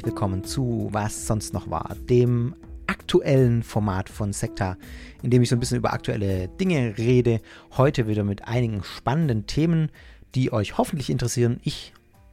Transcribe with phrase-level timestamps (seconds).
[0.00, 2.56] Herzlich willkommen zu Was sonst noch war, dem
[2.86, 4.78] aktuellen Format von Sekta,
[5.22, 7.42] in dem ich so ein bisschen über aktuelle Dinge rede.
[7.76, 9.90] Heute wieder mit einigen spannenden Themen,
[10.34, 11.60] die euch hoffentlich interessieren.
[11.64, 11.92] Ich,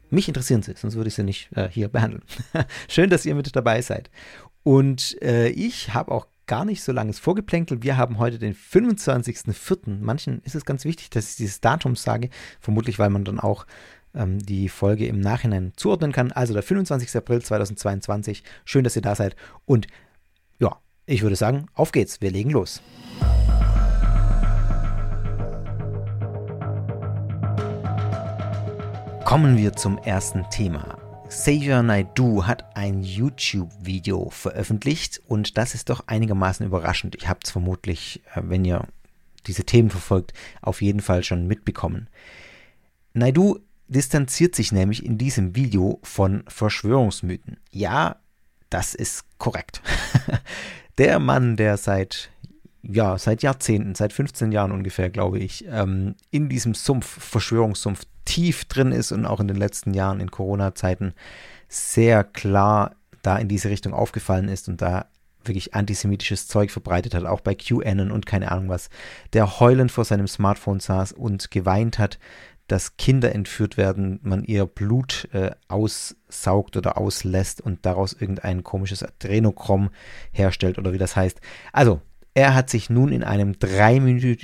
[0.09, 2.23] mich interessieren sie, sonst würde ich sie nicht äh, hier behandeln.
[2.88, 4.09] Schön, dass ihr mit dabei seid.
[4.64, 7.84] Und äh, ich habe auch gar nicht so langes Vorgeplänkel.
[7.84, 10.00] Wir haben heute den 25.04.
[10.00, 12.30] Manchen ist es ganz wichtig, dass ich dieses Datum sage,
[12.62, 13.68] vermutlich weil man dann auch
[14.14, 16.32] ähm, die Folge im Nachhinein zuordnen kann.
[16.32, 17.16] Also der 25.
[17.16, 18.44] April 2022.
[18.66, 19.36] Schön, dass ihr da seid.
[19.66, 19.88] Und
[20.60, 22.22] ja, ich würde sagen, auf geht's.
[22.22, 22.82] Wir legen los.
[29.23, 30.98] Kommen wir zum ersten Thema.
[31.28, 37.16] Xavier Naidu hat ein YouTube-Video veröffentlicht und das ist doch einigermaßen überraschend.
[37.16, 38.88] Ich habe es vermutlich, äh, wenn ihr
[39.46, 40.31] diese Themen verfolgt,
[40.62, 42.08] auf jeden Fall schon mitbekommen.
[43.14, 47.60] Naidu distanziert sich nämlich in diesem Video von Verschwörungsmythen.
[47.72, 48.18] Ja,
[48.70, 49.82] das ist korrekt.
[50.98, 52.30] der Mann, der seit
[52.90, 58.66] ja, seit Jahrzehnten, seit 15 Jahren ungefähr, glaube ich, ähm, in diesem Sumpf, Verschwörungssumpf tief
[58.66, 61.14] drin ist und auch in den letzten Jahren in Corona-Zeiten
[61.68, 65.08] sehr klar da in diese Richtung aufgefallen ist und da
[65.44, 68.90] wirklich antisemitisches Zeug verbreitet hat, auch bei QAnon und keine Ahnung was,
[69.34, 72.20] der heulend vor seinem Smartphone saß und geweint hat,
[72.68, 79.04] dass Kinder entführt werden, man ihr Blut äh, aussaugt oder auslässt und daraus irgendein komisches
[79.04, 79.90] Adrenochrom
[80.32, 81.40] herstellt oder wie das heißt.
[81.72, 82.02] Also,
[82.34, 83.56] er hat sich nun in einem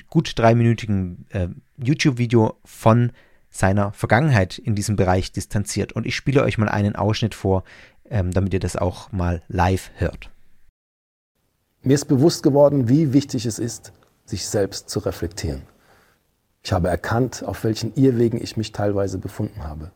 [0.10, 3.12] gut dreiminütigen äh, YouTube-Video von
[3.52, 5.94] seiner Vergangenheit in diesem Bereich distanziert.
[5.94, 7.64] Und ich spiele euch mal einen Ausschnitt vor,
[8.10, 10.32] ähm, damit ihr das auch mal live hört.
[11.84, 13.94] Mir ist bewusst geworden, wie wichtig es ist,
[14.26, 15.62] sich selbst zu reflektieren.
[16.64, 19.92] Ich habe erkannt, auf welchen Irrwegen ich mich teilweise befunden habe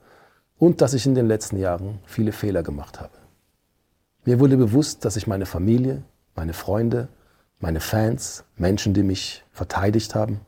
[0.58, 3.14] und dass ich in den letzten Jahren viele Fehler gemacht habe.
[4.26, 6.04] Mir wurde bewusst, dass ich meine Familie,
[6.36, 7.08] meine Freunde,
[7.60, 10.42] meine Fans, Menschen, die mich verteidigt haben,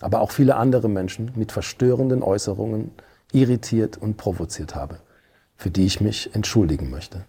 [0.00, 2.90] aber auch viele andere Menschen mit verstörenden Äußerungen
[3.30, 4.98] irritiert und provoziert habe,
[5.56, 7.24] für die ich mich entschuldigen möchte.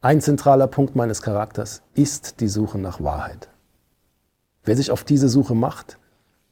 [0.00, 3.48] Ein zentraler Punkt meines Charakters ist die Suche nach Wahrheit.
[4.64, 5.98] Wer sich auf diese Suche macht,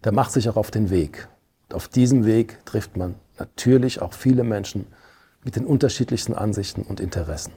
[0.04, 1.28] der macht sich auch auf den Weg.
[1.68, 4.86] Und auf diesem Weg trifft man natürlich auch viele Menschen
[5.44, 7.52] mit den unterschiedlichsten Ansichten und Interessen.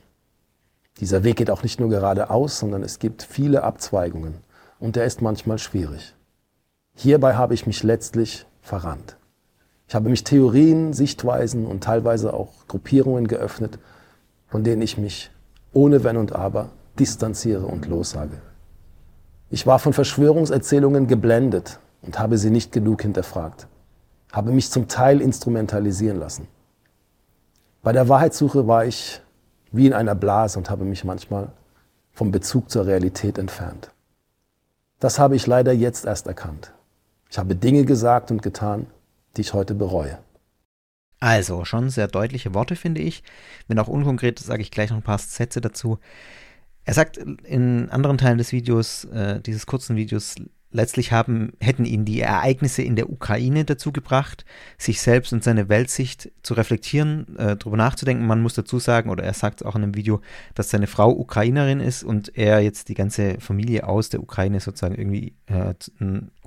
[0.99, 4.35] Dieser Weg geht auch nicht nur geradeaus, sondern es gibt viele Abzweigungen
[4.79, 6.15] und der ist manchmal schwierig.
[6.95, 9.17] Hierbei habe ich mich letztlich verrannt.
[9.87, 13.77] Ich habe mich Theorien, Sichtweisen und teilweise auch Gruppierungen geöffnet,
[14.47, 15.31] von denen ich mich
[15.73, 18.41] ohne Wenn und Aber distanziere und lossage.
[19.49, 23.67] Ich war von Verschwörungserzählungen geblendet und habe sie nicht genug hinterfragt,
[24.31, 26.47] habe mich zum Teil instrumentalisieren lassen.
[27.81, 29.21] Bei der Wahrheitssuche war ich
[29.71, 31.51] wie in einer Blase und habe mich manchmal
[32.11, 33.91] vom Bezug zur Realität entfernt.
[34.99, 36.73] Das habe ich leider jetzt erst erkannt.
[37.29, 38.87] Ich habe Dinge gesagt und getan,
[39.35, 40.17] die ich heute bereue.
[41.19, 43.23] Also, schon sehr deutliche Worte, finde ich.
[43.67, 45.99] Wenn auch unkonkret, sage ich gleich noch ein paar Sätze dazu.
[46.83, 50.35] Er sagt in anderen Teilen des Videos, äh, dieses kurzen Videos,
[50.75, 54.43] Letztlich haben, hätten ihn die Ereignisse in der Ukraine dazu gebracht,
[54.77, 58.27] sich selbst und seine Weltsicht zu reflektieren, äh, darüber nachzudenken.
[58.27, 60.19] Man muss dazu sagen, oder er sagt es auch in einem Video,
[60.53, 64.95] dass seine Frau Ukrainerin ist und er jetzt die ganze Familie aus der Ukraine sozusagen
[64.95, 65.73] irgendwie äh,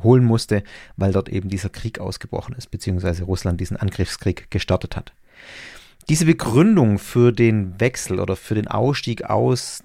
[0.03, 0.62] holen musste,
[0.99, 5.15] weil dort eben dieser Krieg ausgebrochen ist, beziehungsweise Russland diesen Angriffskrieg gestartet hat.
[6.10, 9.83] Diese Begründung für den Wechsel oder für den Ausstieg aus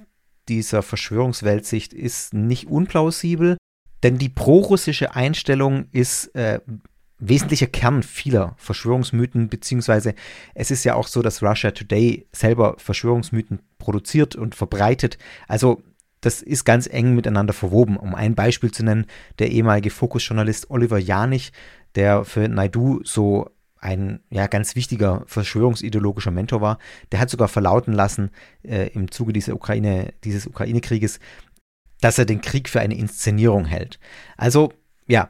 [0.50, 3.56] dieser Verschwörungsweltsicht ist nicht unplausibel,
[4.03, 6.60] denn die prorussische Einstellung ist äh,
[7.19, 10.13] wesentlicher Kern vieler Verschwörungsmythen, beziehungsweise
[10.54, 15.18] es ist ja auch so, dass Russia Today selber Verschwörungsmythen produziert und verbreitet.
[15.48, 15.81] Also
[16.22, 17.98] das ist ganz eng miteinander verwoben.
[17.98, 19.06] Um ein Beispiel zu nennen,
[19.39, 21.51] der ehemalige Fokus-Journalist Oliver Janich,
[21.95, 26.80] der für Naidu so ein ja, ganz wichtiger verschwörungsideologischer Mentor war,
[27.12, 28.31] der hat sogar verlauten lassen
[28.63, 31.19] äh, im Zuge dieser Ukraine, dieses Ukraine-Krieges,
[32.03, 33.97] dass er den Krieg für eine Inszenierung hält.
[34.35, 34.73] Also,
[35.07, 35.29] ja,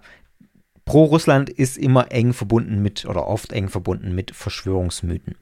[0.85, 5.35] Pro-Russland ist immer eng verbunden mit oder oft eng verbunden mit Verschwörungsmythen.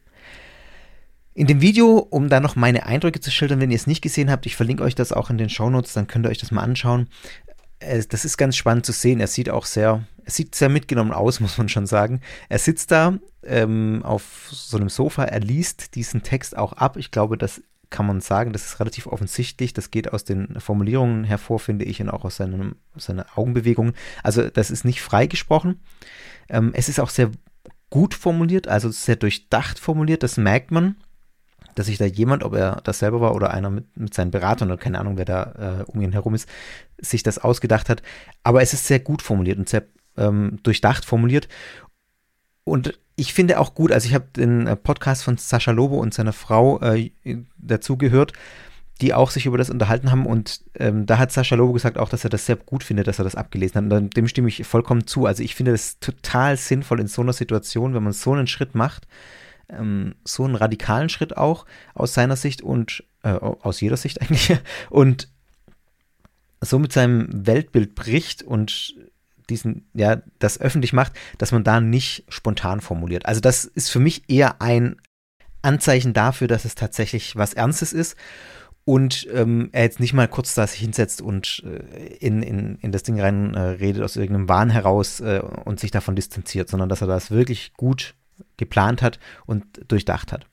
[1.33, 4.29] In dem Video, um da noch meine Eindrücke zu schildern, wenn ihr es nicht gesehen
[4.29, 6.63] habt, ich verlinke euch das auch in den Shownotes, dann könnt ihr euch das mal
[6.63, 7.07] anschauen.
[7.79, 9.21] Das ist ganz spannend zu sehen.
[9.21, 12.19] Er sieht auch sehr, er sieht sehr mitgenommen aus, muss man schon sagen.
[12.49, 16.97] Er sitzt da ähm, auf so einem Sofa, er liest diesen Text auch ab.
[16.97, 17.61] Ich glaube, das
[17.91, 19.73] kann man sagen, das ist relativ offensichtlich.
[19.73, 23.93] Das geht aus den Formulierungen hervor, finde ich, und auch aus seinen, seiner Augenbewegungen.
[24.23, 25.79] Also das ist nicht freigesprochen.
[26.49, 27.29] Ähm, es ist auch sehr
[27.91, 30.95] gut formuliert, also sehr durchdacht formuliert, das merkt man.
[31.75, 34.69] dass sich da jemand, ob er das selber war oder einer mit, mit seinen Beratern
[34.69, 36.49] oder keine Ahnung, wer da äh, um ihn herum ist,
[36.97, 38.01] sich das ausgedacht hat.
[38.43, 39.83] Aber es ist sehr gut formuliert und sehr
[40.17, 41.47] ähm, durchdacht formuliert.
[42.63, 46.13] Und ich finde auch gut, also ich habe den äh, Podcast von Sascha Lobo und
[46.13, 47.11] seiner Frau äh,
[47.57, 48.33] dazu gehört,
[49.01, 52.09] die auch sich über das unterhalten haben und ähm, da hat Sascha Lobo gesagt auch,
[52.09, 54.65] dass er das sehr gut findet, dass er das abgelesen hat und dem stimme ich
[54.65, 55.25] vollkommen zu.
[55.25, 58.75] Also ich finde das total sinnvoll in so einer Situation, wenn man so einen Schritt
[58.75, 59.07] macht,
[59.69, 61.65] ähm, so einen radikalen Schritt auch
[61.95, 64.57] aus seiner Sicht und äh, aus jeder Sicht eigentlich
[64.89, 65.29] und
[66.61, 68.95] so mit seinem Weltbild bricht und
[69.51, 73.25] diesen, ja, das öffentlich macht, dass man da nicht spontan formuliert.
[73.25, 74.95] Also das ist für mich eher ein
[75.61, 78.15] Anzeichen dafür, dass es tatsächlich was Ernstes ist
[78.83, 82.91] und ähm, er jetzt nicht mal kurz da sich hinsetzt und äh, in, in, in
[82.91, 86.89] das Ding rein äh, redet aus irgendeinem Wahn heraus äh, und sich davon distanziert, sondern
[86.89, 88.15] dass er das wirklich gut
[88.57, 90.47] geplant hat und durchdacht hat.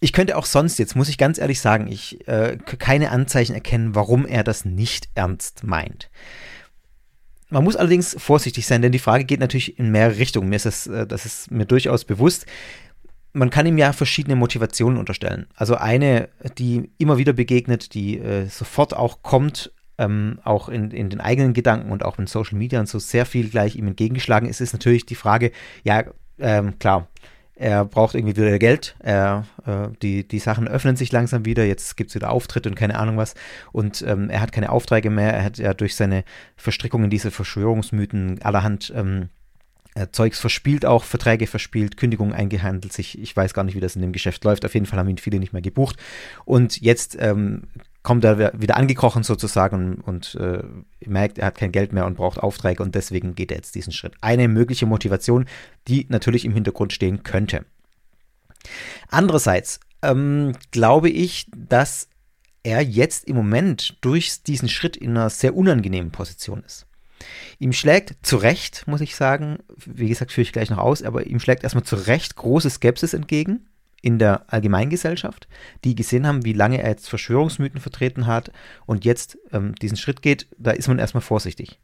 [0.00, 3.94] Ich könnte auch sonst, jetzt muss ich ganz ehrlich sagen, ich äh, keine Anzeichen erkennen,
[3.94, 6.10] warum er das nicht ernst meint.
[7.54, 10.48] Man muss allerdings vorsichtig sein, denn die Frage geht natürlich in mehrere Richtungen.
[10.48, 12.46] Mir ist das, äh, das ist mir durchaus bewusst
[13.36, 15.46] man kann ihm ja verschiedene Motivationen unterstellen.
[15.56, 21.10] Also eine, die immer wieder begegnet, die äh, sofort auch kommt, ähm, auch in, in
[21.10, 24.48] den eigenen Gedanken und auch in Social Media und so sehr viel gleich ihm entgegengeschlagen
[24.48, 25.50] ist, ist natürlich die Frage,
[25.82, 26.04] ja,
[26.38, 27.08] ähm, klar,
[27.56, 31.96] er braucht irgendwie wieder Geld, er, äh, die, die Sachen öffnen sich langsam wieder, jetzt
[31.96, 33.34] gibt es wieder Auftritte und keine Ahnung was.
[33.72, 36.24] Und ähm, er hat keine Aufträge mehr, er hat ja durch seine
[36.56, 39.43] Verstrickungen diese Verschwörungsmythen allerhand ähm, äh,
[40.10, 43.18] Zeugs verspielt auch, Verträge verspielt, Kündigungen eingehandelt sich.
[43.20, 44.64] Ich weiß gar nicht, wie das in dem Geschäft läuft.
[44.64, 45.96] Auf jeden Fall haben ihn viele nicht mehr gebucht.
[46.44, 47.62] Und jetzt ähm,
[48.02, 50.64] kommt er wieder angekrochen sozusagen und, und äh,
[51.06, 53.92] merkt, er hat kein Geld mehr und braucht Aufträge und deswegen geht er jetzt diesen
[53.92, 54.14] Schritt.
[54.20, 55.46] Eine mögliche Motivation,
[55.86, 57.64] die natürlich im Hintergrund stehen könnte.
[59.08, 62.08] Andererseits ähm, glaube ich, dass
[62.64, 66.86] er jetzt im Moment durch diesen Schritt in einer sehr unangenehmen Position ist.
[67.58, 71.26] Ihm schlägt zu Recht, muss ich sagen, wie gesagt, führe ich gleich noch aus, aber
[71.26, 73.66] ihm schlägt erstmal zu Recht große Skepsis entgegen
[74.02, 75.48] in der Allgemeingesellschaft,
[75.84, 78.50] die gesehen haben, wie lange er jetzt Verschwörungsmythen vertreten hat
[78.84, 81.80] und jetzt ähm, diesen Schritt geht, da ist man erstmal vorsichtig.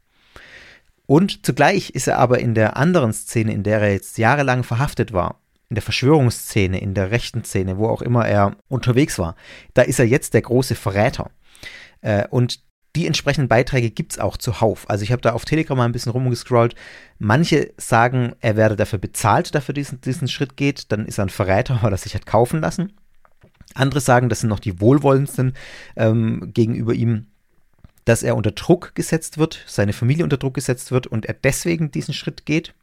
[1.07, 5.13] Und zugleich ist er aber in der anderen Szene, in der er jetzt jahrelang verhaftet
[5.13, 9.35] war, in der Verschwörungsszene, in der rechten Szene, wo auch immer er unterwegs war,
[9.73, 11.31] da ist er jetzt der große Verräter.
[12.01, 12.61] Äh, und
[12.95, 14.89] die entsprechenden Beiträge gibt es auch zuhauf.
[14.89, 16.75] Also ich habe da auf Telegram mal ein bisschen rumgescrollt.
[17.19, 20.91] Manche sagen, er werde dafür bezahlt, dafür diesen, diesen Schritt geht.
[20.91, 22.93] Dann ist er ein Verräter, weil er sich hat kaufen lassen.
[23.73, 25.53] Andere sagen, das sind noch die wohlwollendsten
[25.95, 27.27] ähm, gegenüber ihm,
[28.03, 31.91] dass er unter Druck gesetzt wird, seine Familie unter Druck gesetzt wird und er deswegen
[31.91, 32.73] diesen Schritt geht.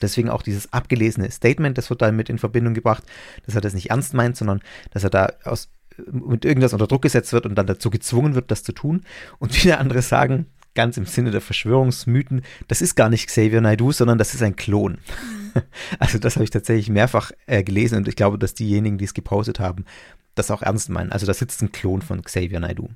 [0.00, 3.02] Deswegen auch dieses abgelesene Statement, das wird damit in Verbindung gebracht,
[3.44, 4.60] dass er das nicht ernst meint, sondern
[4.92, 5.68] dass er da aus
[6.10, 9.02] mit irgendwas unter Druck gesetzt wird und dann dazu gezwungen wird, das zu tun.
[9.38, 13.92] Und viele andere sagen, ganz im Sinne der Verschwörungsmythen, das ist gar nicht Xavier Naidoo,
[13.92, 14.98] sondern das ist ein Klon.
[15.98, 19.14] Also das habe ich tatsächlich mehrfach äh, gelesen und ich glaube, dass diejenigen, die es
[19.14, 19.86] gepostet haben,
[20.36, 21.10] das auch ernst meinen.
[21.10, 22.90] Also da sitzt ein Klon von Xavier Naidoo.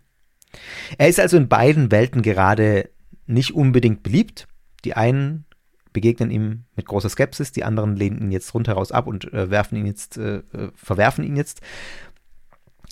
[0.97, 2.91] Er ist also in beiden Welten gerade
[3.27, 4.47] nicht unbedingt beliebt.
[4.85, 5.45] Die einen
[5.93, 9.77] begegnen ihm mit großer Skepsis, die anderen lehnen ihn jetzt rundheraus ab und äh, werfen
[9.77, 11.61] ihn jetzt, äh, äh verwerfen ihn jetzt.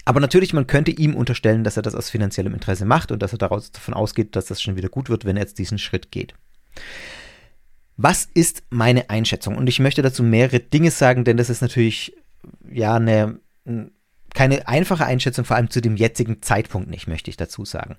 [0.05, 3.33] Aber natürlich, man könnte ihm unterstellen, dass er das aus finanziellem Interesse macht und dass
[3.33, 6.11] er daraus davon ausgeht, dass das schon wieder gut wird, wenn er jetzt diesen Schritt
[6.11, 6.35] geht.
[7.97, 9.57] Was ist meine Einschätzung?
[9.57, 12.17] Und ich möchte dazu mehrere Dinge sagen, denn das ist natürlich
[12.71, 13.41] ja eine
[14.35, 17.97] keine einfache Einschätzung, vor allem zu dem jetzigen Zeitpunkt nicht, möchte ich dazu sagen.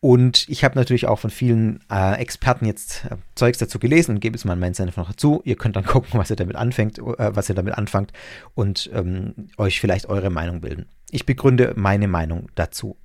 [0.00, 4.20] Und ich habe natürlich auch von vielen äh, Experten jetzt äh, Zeugs dazu gelesen und
[4.20, 5.42] gebe es mal meinen Senf noch dazu.
[5.44, 8.12] Ihr könnt dann gucken, was ihr damit anfängt, äh, was ihr damit anfangt
[8.54, 10.86] und ähm, euch vielleicht eure Meinung bilden.
[11.10, 12.96] Ich begründe meine Meinung dazu.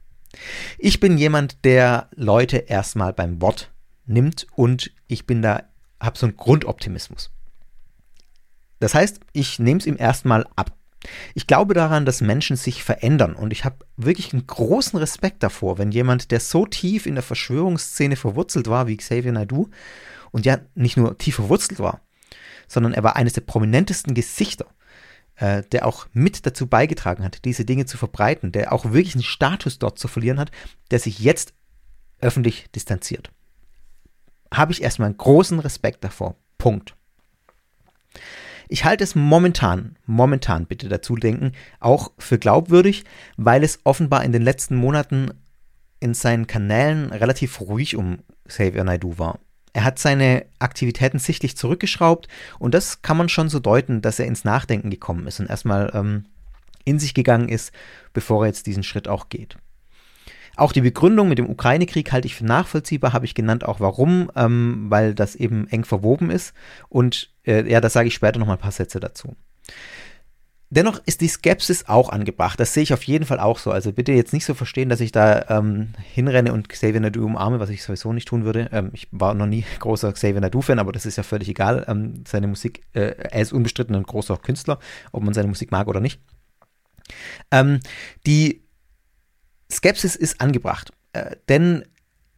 [0.77, 3.71] Ich bin jemand, der Leute erstmal beim Wort
[4.05, 5.63] nimmt und ich bin da,
[5.99, 7.31] habe so einen Grundoptimismus.
[8.79, 10.75] Das heißt, ich nehme es ihm erstmal ab.
[11.33, 15.77] Ich glaube daran, dass Menschen sich verändern und ich habe wirklich einen großen Respekt davor,
[15.77, 19.69] wenn jemand, der so tief in der Verschwörungsszene verwurzelt war wie Xavier Naidoo
[20.31, 22.01] und ja nicht nur tief verwurzelt war,
[22.67, 24.65] sondern er war eines der prominentesten Gesichter,
[25.37, 29.23] äh, der auch mit dazu beigetragen hat, diese Dinge zu verbreiten, der auch wirklich einen
[29.23, 30.51] Status dort zu verlieren hat,
[30.91, 31.53] der sich jetzt
[32.19, 33.31] öffentlich distanziert.
[34.53, 36.35] Habe ich erstmal einen großen Respekt davor.
[36.57, 36.95] Punkt.
[38.67, 43.03] Ich halte es momentan, momentan bitte dazu denken, auch für glaubwürdig,
[43.37, 45.31] weil es offenbar in den letzten Monaten
[45.99, 49.39] in seinen Kanälen relativ ruhig um Xavier Naidoo war.
[49.75, 52.29] Er hat seine Aktivitäten sichtlich zurückgeschraubt
[52.59, 55.91] und das kann man schon so deuten, dass er ins Nachdenken gekommen ist und erstmal
[55.93, 56.27] ähm,
[56.85, 57.73] in sich gegangen ist,
[58.13, 59.57] bevor er jetzt diesen Schritt auch geht.
[60.55, 64.31] Auch die Begründung mit dem Ukraine-Krieg halte ich für nachvollziehbar, habe ich genannt auch warum,
[64.37, 66.53] ähm, weil das eben eng verwoben ist.
[66.87, 69.35] Und äh, ja, da sage ich später noch mal ein paar Sätze dazu.
[70.69, 72.59] Dennoch ist die Skepsis auch angebracht.
[72.59, 73.71] Das sehe ich auf jeden Fall auch so.
[73.71, 77.59] Also bitte jetzt nicht so verstehen, dass ich da ähm, hinrenne und Xavier Nadu umarme,
[77.59, 78.69] was ich sowieso nicht tun würde.
[78.71, 81.85] Ähm, ich war noch nie großer Xavier Nadu-Fan, aber das ist ja völlig egal.
[81.87, 84.79] Ähm, seine Musik, äh, er ist unbestritten ein großer Künstler,
[85.11, 86.19] ob man seine Musik mag oder nicht.
[87.51, 87.79] Ähm,
[88.25, 88.63] die
[89.71, 91.85] Skepsis ist angebracht, äh, denn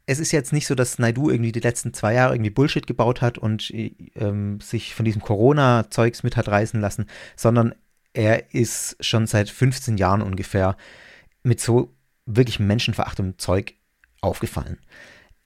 [0.05, 3.21] es ist jetzt nicht so, dass Naidu irgendwie die letzten zwei Jahre irgendwie Bullshit gebaut
[3.21, 3.71] hat und
[4.15, 7.75] ähm, sich von diesem Corona-Zeugs mit hat reißen lassen, sondern
[8.17, 10.75] er ist schon seit 15 Jahren ungefähr
[11.43, 11.93] mit so
[12.25, 13.75] wirklich menschenverachtem Zeug
[14.21, 14.79] aufgefallen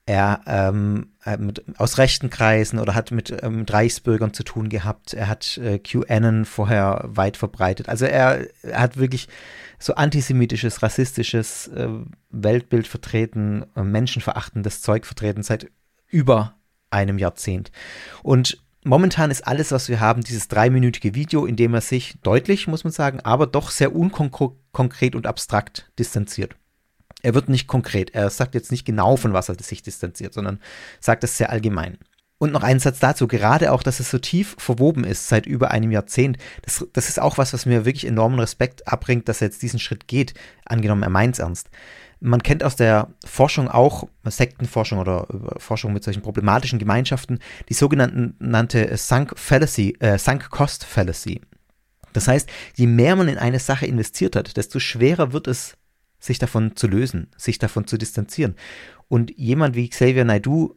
[0.06, 5.14] er ähm, mit, aus rechten Kreisen oder hat mit, ähm, mit Reichsbürgern zu tun gehabt.
[5.14, 7.88] Er hat äh, QAnon vorher weit verbreitet.
[7.88, 9.28] Also er, er hat wirklich
[9.78, 11.88] so antisemitisches, rassistisches äh,
[12.30, 15.70] Weltbild vertreten, äh, menschenverachtendes Zeug vertreten seit
[16.08, 16.56] über
[16.90, 17.70] einem Jahrzehnt.
[18.22, 22.66] Und momentan ist alles, was wir haben, dieses dreiminütige Video, in dem er sich deutlich,
[22.66, 26.56] muss man sagen, aber doch sehr unkonkret und abstrakt distanziert
[27.22, 28.14] er wird nicht konkret.
[28.14, 30.60] Er sagt jetzt nicht genau, von was er sich distanziert, sondern
[31.00, 31.98] sagt es sehr allgemein.
[32.38, 35.70] Und noch einen Satz dazu, gerade auch, dass es so tief verwoben ist seit über
[35.70, 39.46] einem Jahrzehnt, das, das ist auch was, was mir wirklich enormen Respekt abbringt, dass er
[39.46, 40.34] jetzt diesen Schritt geht,
[40.64, 41.70] angenommen, er meint es ernst.
[42.24, 45.26] Man kennt aus der Forschung auch, Sektenforschung oder
[45.56, 51.40] Forschung mit solchen problematischen Gemeinschaften, die sogenannte Sunk Fallacy, äh, Sunk Cost Fallacy.
[52.12, 55.76] Das heißt, je mehr man in eine Sache investiert hat, desto schwerer wird es,
[56.20, 58.54] sich davon zu lösen, sich davon zu distanzieren.
[59.08, 60.76] Und jemand wie Xavier Naidu,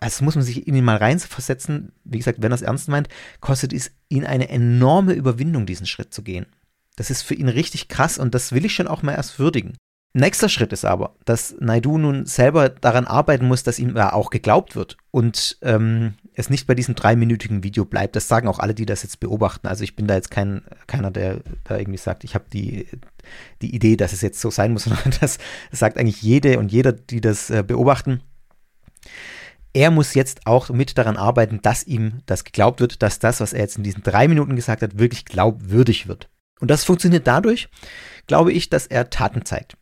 [0.00, 3.08] also muss man sich in ihn mal reinversetzen, wie gesagt, wenn er es ernst meint,
[3.40, 6.46] kostet es ihn eine enorme Überwindung, diesen Schritt zu gehen.
[6.96, 9.76] Das ist für ihn richtig krass und das will ich schon auch mal erst würdigen.
[10.18, 14.30] Nächster Schritt ist aber, dass Naidu nun selber daran arbeiten muss, dass ihm ja auch
[14.30, 18.16] geglaubt wird und ähm, es nicht bei diesem dreiminütigen Video bleibt.
[18.16, 19.66] Das sagen auch alle, die das jetzt beobachten.
[19.66, 22.86] Also ich bin da jetzt kein, keiner, der da irgendwie sagt, ich habe die,
[23.60, 25.36] die Idee, dass es jetzt so sein muss, sondern das
[25.70, 28.22] sagt eigentlich jede und jeder, die das äh, beobachten.
[29.74, 33.52] Er muss jetzt auch mit daran arbeiten, dass ihm das geglaubt wird, dass das, was
[33.52, 36.30] er jetzt in diesen drei Minuten gesagt hat, wirklich glaubwürdig wird.
[36.58, 37.68] Und das funktioniert dadurch,
[38.26, 39.76] glaube ich, dass er Taten zeigt.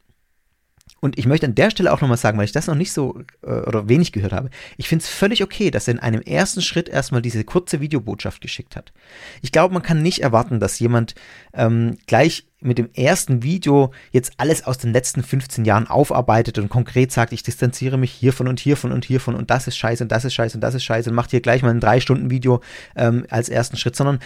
[1.04, 3.20] Und ich möchte an der Stelle auch nochmal sagen, weil ich das noch nicht so
[3.42, 6.62] äh, oder wenig gehört habe, ich finde es völlig okay, dass er in einem ersten
[6.62, 8.94] Schritt erstmal diese kurze Videobotschaft geschickt hat.
[9.42, 11.14] Ich glaube, man kann nicht erwarten, dass jemand
[11.52, 16.70] ähm, gleich mit dem ersten Video jetzt alles aus den letzten 15 Jahren aufarbeitet und
[16.70, 20.10] konkret sagt, ich distanziere mich hiervon und hiervon und hiervon und das ist scheiße und
[20.10, 22.62] das ist scheiße und das ist scheiße und macht hier gleich mal ein 3-Stunden-Video
[22.96, 24.20] ähm, als ersten Schritt, sondern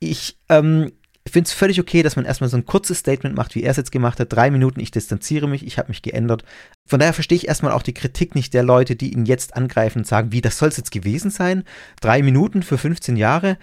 [0.00, 0.90] ich ähm,
[1.26, 3.70] ich finde es völlig okay, dass man erstmal so ein kurzes Statement macht, wie er
[3.70, 4.32] es jetzt gemacht hat.
[4.32, 6.44] Drei Minuten, ich distanziere mich, ich habe mich geändert.
[6.86, 10.00] Von daher verstehe ich erstmal auch die Kritik nicht der Leute, die ihn jetzt angreifen
[10.00, 11.64] und sagen, wie, das soll es jetzt gewesen sein?
[12.00, 13.56] Drei Minuten für 15 Jahre?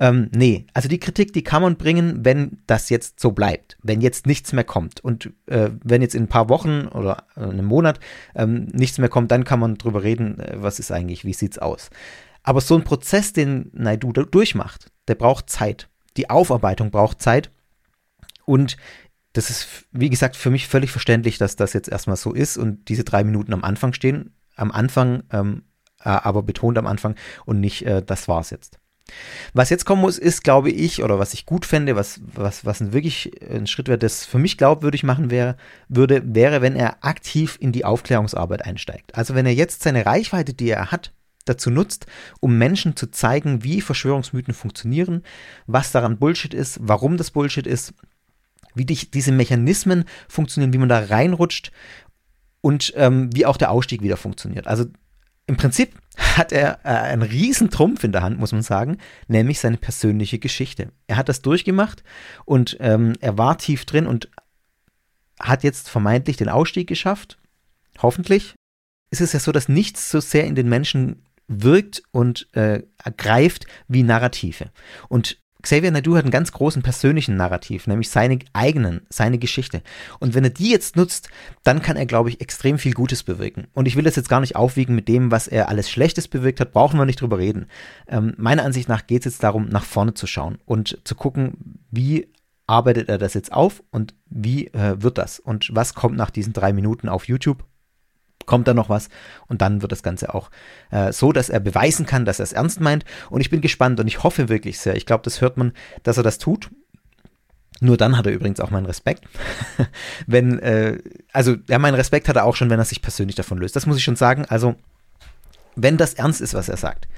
[0.00, 4.00] Ähm, nee, also die Kritik, die kann man bringen, wenn das jetzt so bleibt, wenn
[4.00, 5.00] jetzt nichts mehr kommt.
[5.00, 8.00] Und äh, wenn jetzt in ein paar Wochen oder einem Monat
[8.34, 11.58] ähm, nichts mehr kommt, dann kann man drüber reden, äh, was ist eigentlich, wie sieht's
[11.58, 11.90] aus.
[12.42, 17.50] Aber so ein Prozess, den Naidu durchmacht, der braucht Zeit die Aufarbeitung braucht Zeit.
[18.44, 18.76] Und
[19.32, 22.88] das ist, wie gesagt, für mich völlig verständlich, dass das jetzt erstmal so ist und
[22.88, 24.34] diese drei Minuten am Anfang stehen.
[24.56, 25.64] Am Anfang, ähm,
[26.00, 28.78] äh, aber betont am Anfang und nicht, äh, das war's jetzt.
[29.52, 32.80] Was jetzt kommen muss, ist, glaube ich, oder was ich gut fände, was, was, was
[32.80, 35.56] ein wirklich ein Schritt wäre, das für mich glaubwürdig machen wäre,
[35.88, 39.14] würde, wäre, wenn er aktiv in die Aufklärungsarbeit einsteigt.
[39.14, 41.12] Also wenn er jetzt seine Reichweite, die er hat,
[41.44, 42.06] dazu nutzt,
[42.40, 45.22] um Menschen zu zeigen, wie Verschwörungsmythen funktionieren,
[45.66, 47.94] was daran Bullshit ist, warum das Bullshit ist,
[48.74, 51.70] wie die, diese Mechanismen funktionieren, wie man da reinrutscht
[52.60, 54.66] und ähm, wie auch der Ausstieg wieder funktioniert.
[54.66, 54.86] Also
[55.46, 58.98] im Prinzip hat er äh, einen riesen Trumpf in der Hand, muss man sagen,
[59.28, 60.90] nämlich seine persönliche Geschichte.
[61.06, 62.02] Er hat das durchgemacht
[62.44, 64.30] und ähm, er war tief drin und
[65.38, 67.38] hat jetzt vermeintlich den Ausstieg geschafft.
[68.00, 68.54] Hoffentlich.
[69.10, 73.66] Ist es ja so, dass nichts so sehr in den Menschen wirkt und äh, ergreift
[73.88, 74.70] wie Narrative.
[75.08, 79.82] Und Xavier Nadu hat einen ganz großen persönlichen Narrativ, nämlich seine eigenen, seine Geschichte.
[80.20, 81.30] Und wenn er die jetzt nutzt,
[81.62, 83.66] dann kann er, glaube ich, extrem viel Gutes bewirken.
[83.72, 86.60] Und ich will das jetzt gar nicht aufwiegen mit dem, was er alles Schlechtes bewirkt
[86.60, 87.66] hat, brauchen wir nicht drüber reden.
[88.06, 91.80] Ähm, meiner Ansicht nach geht es jetzt darum, nach vorne zu schauen und zu gucken,
[91.90, 92.28] wie
[92.66, 96.52] arbeitet er das jetzt auf und wie äh, wird das und was kommt nach diesen
[96.52, 97.64] drei Minuten auf YouTube
[98.46, 99.08] kommt da noch was
[99.46, 100.50] und dann wird das Ganze auch
[100.90, 103.04] äh, so, dass er beweisen kann, dass er es ernst meint.
[103.30, 105.72] Und ich bin gespannt und ich hoffe wirklich sehr, ich glaube, das hört man,
[106.02, 106.70] dass er das tut.
[107.80, 109.24] Nur dann hat er übrigens auch meinen Respekt.
[110.26, 110.98] wenn, äh,
[111.32, 113.76] also, ja, meinen Respekt hat er auch schon, wenn er sich persönlich davon löst.
[113.76, 114.44] Das muss ich schon sagen.
[114.48, 114.76] Also,
[115.76, 117.08] wenn das ernst ist, was er sagt,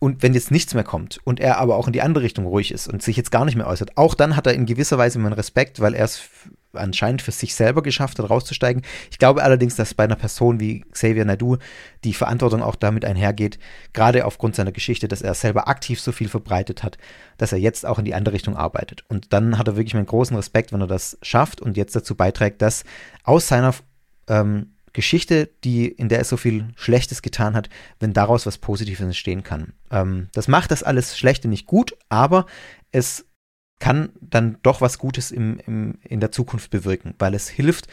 [0.00, 2.72] und wenn jetzt nichts mehr kommt und er aber auch in die andere Richtung ruhig
[2.72, 5.18] ist und sich jetzt gar nicht mehr äußert, auch dann hat er in gewisser Weise
[5.18, 6.28] meinen Respekt, weil er es
[6.72, 8.82] anscheinend für sich selber geschafft hat, rauszusteigen.
[9.10, 11.56] Ich glaube allerdings, dass bei einer Person wie Xavier Naidu
[12.04, 13.58] die Verantwortung auch damit einhergeht,
[13.92, 16.98] gerade aufgrund seiner Geschichte, dass er selber aktiv so viel verbreitet hat,
[17.38, 19.04] dass er jetzt auch in die andere Richtung arbeitet.
[19.08, 22.14] Und dann hat er wirklich meinen großen Respekt, wenn er das schafft und jetzt dazu
[22.14, 22.84] beiträgt, dass
[23.24, 23.74] aus seiner
[24.28, 27.68] ähm, Geschichte, die, in der es so viel Schlechtes getan hat,
[28.00, 29.72] wenn daraus was Positives entstehen kann.
[29.90, 32.46] Ähm, das macht das alles Schlechte nicht gut, aber
[32.90, 33.26] es
[33.78, 37.86] kann dann doch was Gutes im, im, in der Zukunft bewirken, weil es hilft,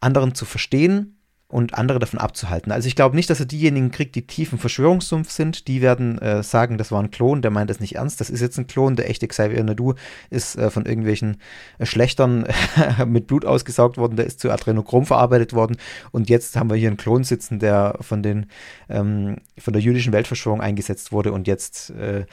[0.00, 1.13] anderen zu verstehen,
[1.54, 2.72] und andere davon abzuhalten.
[2.72, 5.68] Also ich glaube nicht, dass er diejenigen kriegt, die tief im Verschwörungssumpf sind.
[5.68, 8.20] Die werden äh, sagen, das war ein Klon, der meint das nicht ernst.
[8.20, 8.96] Das ist jetzt ein Klon.
[8.96, 9.94] Der echte Xavier Nadu
[10.30, 11.36] ist äh, von irgendwelchen
[11.78, 12.48] äh, Schlechtern
[13.06, 14.16] mit Blut ausgesaugt worden.
[14.16, 15.76] Der ist zu Adrenochrom verarbeitet worden.
[16.10, 18.46] Und jetzt haben wir hier einen Klon sitzen, der von den
[18.88, 22.26] ähm, von der jüdischen Weltverschwörung eingesetzt wurde und jetzt äh,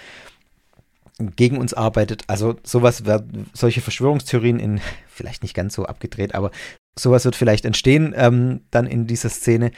[1.22, 2.24] gegen uns arbeitet.
[2.28, 6.52] Also sowas wird, solche Verschwörungstheorien in, vielleicht nicht ganz so abgedreht, aber
[6.98, 9.72] sowas wird vielleicht entstehen ähm, dann in dieser Szene.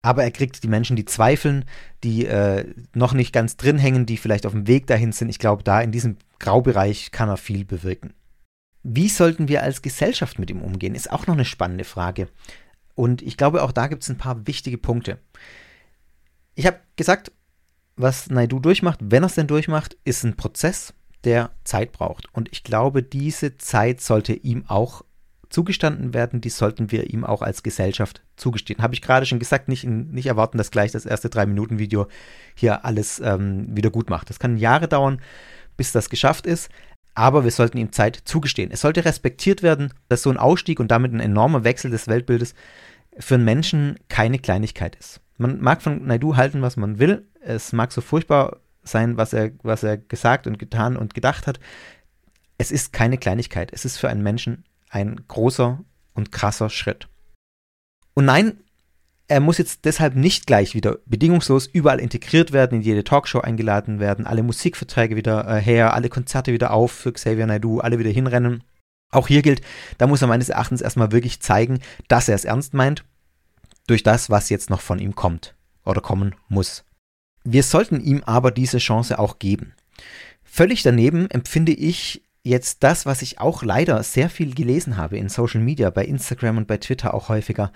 [0.00, 1.64] Aber er kriegt die Menschen, die zweifeln,
[2.04, 5.28] die äh, noch nicht ganz drin hängen, die vielleicht auf dem Weg dahin sind.
[5.28, 8.14] Ich glaube, da in diesem Graubereich kann er viel bewirken.
[8.84, 12.28] Wie sollten wir als Gesellschaft mit ihm umgehen, ist auch noch eine spannende Frage.
[12.94, 15.18] Und ich glaube, auch da gibt es ein paar wichtige Punkte.
[16.54, 17.32] Ich habe gesagt,
[17.98, 20.94] was Naidu durchmacht, wenn er es denn durchmacht, ist ein Prozess,
[21.24, 22.32] der Zeit braucht.
[22.32, 25.02] Und ich glaube, diese Zeit sollte ihm auch
[25.50, 28.82] zugestanden werden, die sollten wir ihm auch als Gesellschaft zugestehen.
[28.82, 32.06] Habe ich gerade schon gesagt, nicht, nicht erwarten, dass gleich das erste Drei-Minuten-Video
[32.54, 34.28] hier alles ähm, wieder gut macht.
[34.28, 35.20] Das kann Jahre dauern,
[35.76, 36.68] bis das geschafft ist,
[37.14, 38.70] aber wir sollten ihm Zeit zugestehen.
[38.70, 42.54] Es sollte respektiert werden, dass so ein Ausstieg und damit ein enormer Wechsel des Weltbildes
[43.18, 45.20] für einen Menschen keine Kleinigkeit ist.
[45.38, 47.26] Man mag von Naidu halten, was man will.
[47.48, 51.58] Es mag so furchtbar sein, was er, was er gesagt und getan und gedacht hat.
[52.58, 53.72] Es ist keine Kleinigkeit.
[53.72, 55.80] Es ist für einen Menschen ein großer
[56.12, 57.08] und krasser Schritt.
[58.12, 58.60] Und nein,
[59.28, 63.98] er muss jetzt deshalb nicht gleich wieder bedingungslos überall integriert werden, in jede Talkshow eingeladen
[63.98, 68.10] werden, alle Musikverträge wieder äh, her, alle Konzerte wieder auf für Xavier Naidoo, alle wieder
[68.10, 68.62] hinrennen.
[69.10, 69.62] Auch hier gilt,
[69.96, 73.04] da muss er meines Erachtens erstmal wirklich zeigen, dass er es ernst meint,
[73.86, 75.54] durch das, was jetzt noch von ihm kommt
[75.86, 76.84] oder kommen muss.
[77.44, 79.74] Wir sollten ihm aber diese Chance auch geben.
[80.44, 85.28] Völlig daneben empfinde ich jetzt das, was ich auch leider sehr viel gelesen habe in
[85.28, 87.72] Social Media, bei Instagram und bei Twitter auch häufiger,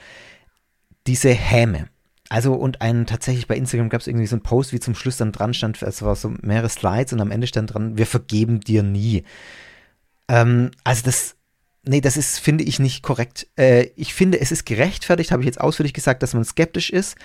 [1.07, 1.88] diese Häme.
[2.29, 5.18] Also und einen tatsächlich bei Instagram gab es irgendwie so einen Post, wie zum Schluss
[5.18, 8.61] dann dran stand, es war so mehrere Slides und am Ende stand dran, wir vergeben
[8.61, 9.25] dir nie.
[10.29, 11.37] Ähm, also das,
[11.85, 13.48] nee, das ist, finde ich, nicht korrekt.
[13.59, 17.16] Äh, ich finde, es ist gerechtfertigt, habe ich jetzt ausführlich gesagt, dass man skeptisch ist,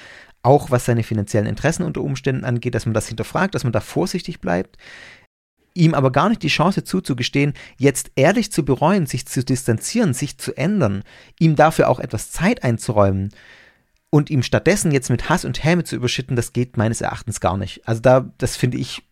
[0.43, 3.81] auch was seine finanziellen Interessen unter Umständen angeht, dass man das hinterfragt, dass man da
[3.81, 4.77] vorsichtig bleibt
[5.77, 10.37] ihm aber gar nicht die Chance zuzugestehen, jetzt ehrlich zu bereuen, sich zu distanzieren, sich
[10.37, 11.03] zu ändern,
[11.39, 13.29] ihm dafür auch etwas Zeit einzuräumen
[14.09, 17.57] und ihm stattdessen jetzt mit Hass und Häme zu überschütten, das geht meines Erachtens gar
[17.57, 17.87] nicht.
[17.87, 19.03] Also da, das finde ich,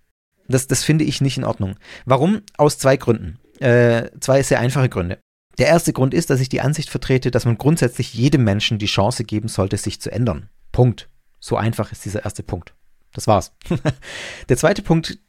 [0.48, 1.76] das, das finde ich nicht in Ordnung.
[2.06, 2.42] Warum?
[2.58, 3.40] Aus zwei Gründen.
[3.60, 5.20] Äh, zwei sehr einfache Gründe.
[5.58, 8.88] Der erste Grund ist, dass ich die Ansicht vertrete, dass man grundsätzlich jedem Menschen die
[8.88, 10.50] Chance geben sollte, sich zu ändern.
[10.74, 11.08] Punkt.
[11.46, 12.74] So einfach ist dieser erste Punkt.
[13.14, 13.54] Das war's.
[14.50, 15.20] Der zweite Punkt,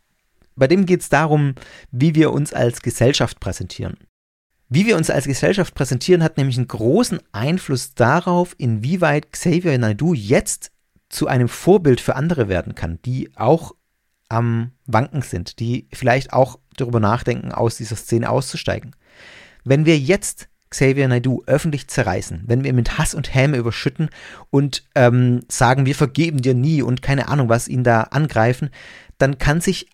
[0.54, 1.56] bei dem geht es darum,
[1.90, 3.98] wie wir uns als Gesellschaft präsentieren.
[4.70, 10.14] Wie wir uns als Gesellschaft präsentieren, hat nämlich einen großen Einfluss darauf, inwieweit Xavier Naidu
[10.14, 10.70] jetzt
[11.10, 13.74] zu einem Vorbild für andere werden kann, die auch
[14.30, 18.96] am Wanken sind, die vielleicht auch darüber nachdenken, aus dieser Szene auszusteigen.
[19.64, 24.10] Wenn wir jetzt Xavier Naidu öffentlich zerreißen, wenn wir ihn mit Hass und Häme überschütten
[24.50, 28.70] und ähm, sagen, wir vergeben dir nie und keine Ahnung, was ihn da angreifen,
[29.18, 29.88] dann kann sich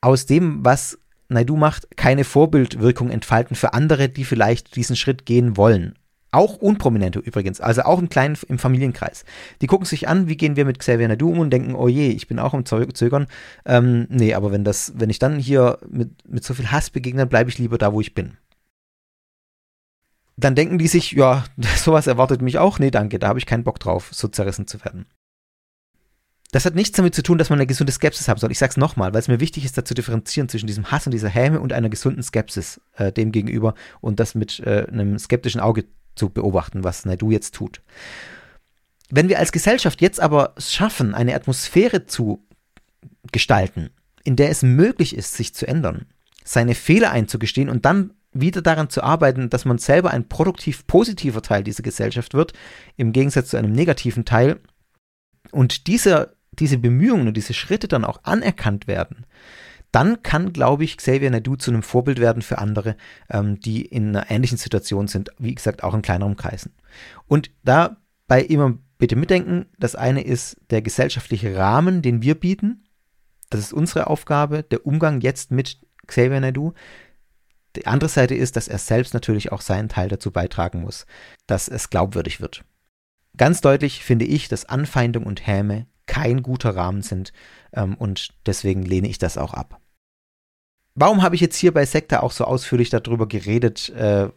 [0.00, 5.56] aus dem, was Naidu macht, keine Vorbildwirkung entfalten für andere, die vielleicht diesen Schritt gehen
[5.56, 5.94] wollen.
[6.30, 9.24] Auch Unprominente übrigens, also auch im kleinen, im Familienkreis.
[9.62, 12.10] Die gucken sich an, wie gehen wir mit Xavier Naidu um und denken, oh je,
[12.10, 13.26] ich bin auch im Zögern.
[13.64, 17.26] Ähm, nee, aber wenn das, wenn ich dann hier mit, mit so viel Hass begegne,
[17.26, 18.36] bleibe ich lieber da, wo ich bin.
[20.38, 21.44] Dann denken die sich, ja,
[21.76, 22.78] sowas erwartet mich auch.
[22.78, 25.06] Nee, danke, da habe ich keinen Bock drauf, so zerrissen zu werden.
[26.50, 28.50] Das hat nichts damit zu tun, dass man eine gesunde Skepsis haben soll.
[28.50, 31.04] Ich sage es nochmal, weil es mir wichtig ist, da zu differenzieren zwischen diesem Hass
[31.06, 35.18] und dieser Häme und einer gesunden Skepsis äh, dem gegenüber und das mit äh, einem
[35.18, 37.82] skeptischen Auge zu beobachten, was Naidu jetzt tut.
[39.10, 42.46] Wenn wir als Gesellschaft jetzt aber schaffen, eine Atmosphäre zu
[43.30, 43.90] gestalten,
[44.24, 46.06] in der es möglich ist, sich zu ändern,
[46.44, 51.42] seine Fehler einzugestehen und dann wieder daran zu arbeiten, dass man selber ein produktiv positiver
[51.42, 52.52] Teil dieser Gesellschaft wird,
[52.96, 54.60] im Gegensatz zu einem negativen Teil.
[55.50, 59.26] Und diese, diese Bemühungen und diese Schritte dann auch anerkannt werden,
[59.90, 62.96] dann kann, glaube ich, Xavier Naidu zu einem Vorbild werden für andere,
[63.30, 66.74] ähm, die in einer ähnlichen Situation sind, wie gesagt, auch in kleineren Kreisen.
[67.26, 72.84] Und dabei immer bitte mitdenken, das eine ist der gesellschaftliche Rahmen, den wir bieten.
[73.48, 76.74] Das ist unsere Aufgabe, der Umgang jetzt mit Xavier Naidu.
[77.78, 81.06] Die andere Seite ist, dass er selbst natürlich auch seinen Teil dazu beitragen muss,
[81.46, 82.64] dass es glaubwürdig wird.
[83.36, 87.32] Ganz deutlich finde ich, dass Anfeindung und Häme kein guter Rahmen sind
[87.72, 89.80] ähm, und deswegen lehne ich das auch ab.
[90.96, 94.28] Warum habe ich jetzt hier bei Sekta auch so ausführlich darüber geredet, äh,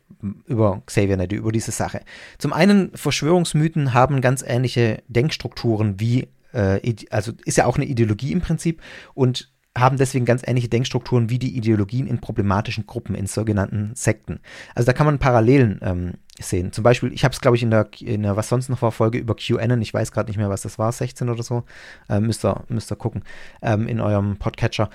[0.46, 2.02] über Xavier Naidoo, über diese Sache?
[2.38, 8.34] Zum einen, Verschwörungsmythen haben ganz ähnliche Denkstrukturen wie, äh, also ist ja auch eine Ideologie
[8.34, 8.84] im Prinzip
[9.16, 14.40] und haben deswegen ganz ähnliche Denkstrukturen wie die Ideologien in problematischen Gruppen, in sogenannten Sekten.
[14.76, 16.74] Also da kann man Parallelen ähm, sehen.
[16.74, 18.92] Zum Beispiel, ich habe es, glaube ich, in der, in der Was sonst noch war
[18.92, 21.64] Folge über QAnon, ich weiß gerade nicht mehr, was das war, 16 oder so,
[22.10, 23.24] äh, müsst, ihr, müsst ihr gucken,
[23.62, 24.90] ähm, in eurem Podcatcher,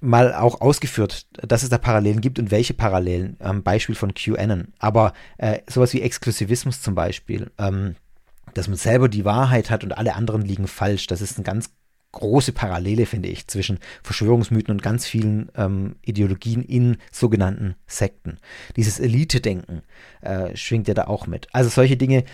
[0.00, 4.72] mal auch ausgeführt, dass es da Parallelen gibt und welche Parallelen, ähm, Beispiel von QAnon.
[4.78, 7.94] Aber äh, sowas wie Exklusivismus zum Beispiel, ähm,
[8.54, 11.70] dass man selber die Wahrheit hat und alle anderen liegen falsch, das ist ein ganz
[12.12, 18.38] große Parallele, finde ich, zwischen Verschwörungsmythen und ganz vielen ähm, Ideologien in sogenannten Sekten.
[18.76, 19.82] Dieses Elite-Denken
[20.20, 21.48] äh, schwingt ja da auch mit.
[21.52, 22.24] Also solche Dinge,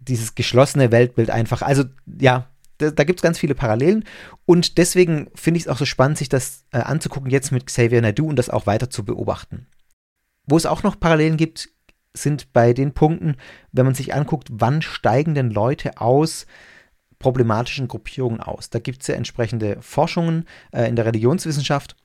[0.00, 1.84] dieses geschlossene Weltbild einfach, also
[2.20, 2.48] ja,
[2.78, 4.04] da, da gibt es ganz viele Parallelen
[4.44, 8.00] und deswegen finde ich es auch so spannend, sich das äh, anzugucken jetzt mit Xavier
[8.00, 9.66] Naidu und das auch weiter zu beobachten.
[10.46, 11.68] Wo es auch noch Parallelen gibt,
[12.14, 13.36] sind bei den Punkten,
[13.70, 16.46] wenn man sich anguckt, wann steigen denn Leute aus
[17.22, 18.68] problematischen Gruppierungen aus.
[18.68, 21.96] Da gibt es ja entsprechende Forschungen äh, in der Religionswissenschaft.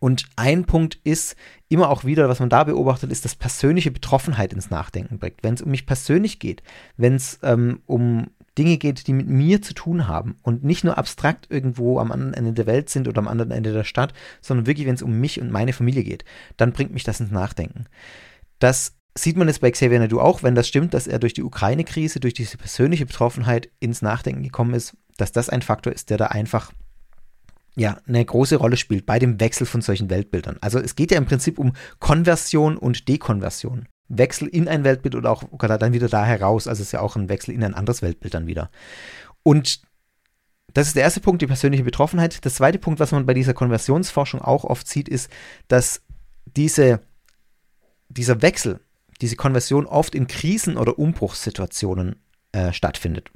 [0.00, 1.36] Und ein Punkt ist
[1.68, 5.42] immer auch wieder, was man da beobachtet, ist, dass persönliche Betroffenheit ins Nachdenken bringt.
[5.42, 6.62] Wenn es um mich persönlich geht,
[6.96, 8.28] wenn es ähm, um
[8.58, 12.34] Dinge geht, die mit mir zu tun haben und nicht nur abstrakt irgendwo am anderen
[12.34, 15.20] Ende der Welt sind oder am anderen Ende der Stadt, sondern wirklich, wenn es um
[15.20, 16.24] mich und meine Familie geht,
[16.56, 17.84] dann bringt mich das ins Nachdenken.
[18.58, 21.42] Das sieht man es bei Xavier Nadu auch, wenn das stimmt, dass er durch die
[21.42, 26.18] Ukraine-Krise, durch diese persönliche Betroffenheit ins Nachdenken gekommen ist, dass das ein Faktor ist, der
[26.18, 26.72] da einfach
[27.76, 30.56] ja, eine große Rolle spielt bei dem Wechsel von solchen Weltbildern.
[30.60, 33.86] Also es geht ja im Prinzip um Konversion und Dekonversion.
[34.08, 36.68] Wechsel in ein Weltbild oder auch dann wieder da heraus.
[36.68, 38.70] Also es ist ja auch ein Wechsel in ein anderes Weltbild dann wieder.
[39.42, 39.82] Und
[40.72, 42.44] das ist der erste Punkt, die persönliche Betroffenheit.
[42.44, 45.30] Der zweite Punkt, was man bei dieser Konversionsforschung auch oft sieht, ist,
[45.68, 46.02] dass
[46.44, 47.00] diese,
[48.08, 48.80] dieser Wechsel
[49.20, 52.16] diese Konversion oft in Krisen- oder Umbruchssituationen
[52.52, 53.30] äh, stattfindet.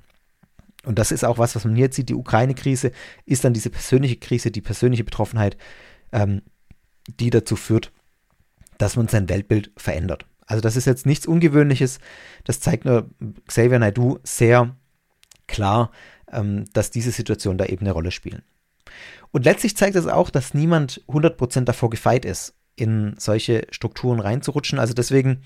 [0.84, 2.08] Und das ist auch was, was man jetzt sieht.
[2.08, 2.92] Die Ukraine-Krise
[3.26, 5.56] ist dann diese persönliche Krise, die persönliche Betroffenheit,
[6.12, 6.42] ähm,
[7.06, 7.92] die dazu führt,
[8.78, 10.26] dass man sein Weltbild verändert.
[10.46, 11.98] Also das ist jetzt nichts Ungewöhnliches.
[12.44, 13.10] Das zeigt nur
[13.46, 14.74] Xavier Naidu sehr
[15.46, 15.90] klar,
[16.32, 18.42] ähm, dass diese Situationen da eben eine Rolle spielen.
[19.32, 24.78] Und letztlich zeigt es auch, dass niemand 100% davor gefeit ist, in solche Strukturen reinzurutschen.
[24.78, 25.42] Also deswegen,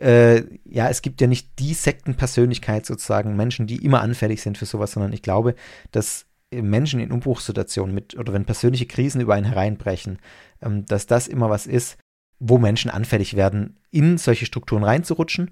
[0.00, 4.64] äh, ja, es gibt ja nicht die Sektenpersönlichkeit sozusagen, Menschen, die immer anfällig sind für
[4.64, 5.54] sowas, sondern ich glaube,
[5.92, 10.18] dass Menschen in Umbruchssituationen mit oder wenn persönliche Krisen über einen hereinbrechen,
[10.62, 11.98] ähm, dass das immer was ist,
[12.38, 15.50] wo Menschen anfällig werden, in solche Strukturen reinzurutschen,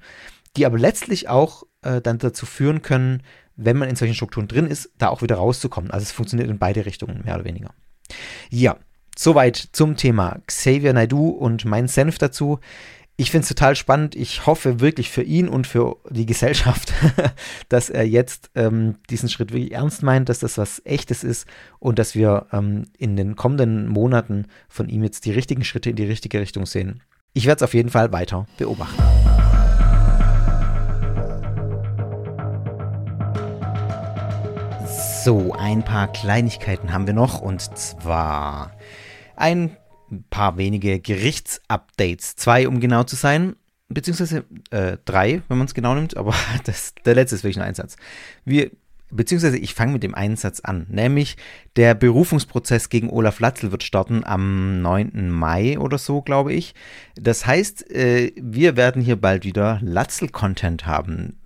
[0.57, 3.22] die aber letztlich auch äh, dann dazu führen können,
[3.57, 5.90] wenn man in solchen Strukturen drin ist, da auch wieder rauszukommen.
[5.90, 7.75] Also es funktioniert in beide Richtungen, mehr oder weniger.
[8.49, 8.79] Ja,
[9.18, 12.59] Soweit zum Thema Xavier Naidu und mein Senf dazu.
[13.16, 14.14] Ich finde es total spannend.
[14.14, 16.92] Ich hoffe wirklich für ihn und für die Gesellschaft,
[17.70, 21.48] dass er jetzt ähm, diesen Schritt wirklich ernst meint, dass das was Echtes ist
[21.79, 25.96] und dass wir ähm, in den kommenden Monaten von ihm jetzt die richtigen Schritte in
[25.96, 27.02] die richtige Richtung sehen.
[27.33, 29.02] Ich werde es auf jeden Fall weiter beobachten.
[35.24, 38.72] So, ein paar Kleinigkeiten haben wir noch und zwar
[39.37, 39.77] ein
[40.31, 42.37] paar wenige Gerichtsupdates.
[42.37, 43.57] Zwei, um genau zu sein,
[43.88, 47.68] beziehungsweise äh, drei, wenn man es genau nimmt, aber das, der letzte ist wirklich ein
[47.68, 47.96] Einsatz.
[48.44, 48.70] Wir,
[49.11, 51.37] beziehungsweise ich fange mit dem Einsatz an, nämlich
[51.77, 55.31] der Berufungsprozess gegen Olaf Latzel wird starten am 9.
[55.31, 56.75] Mai oder so, glaube ich.
[57.14, 61.37] Das heißt, äh, wir werden hier bald wieder Latzel-Content haben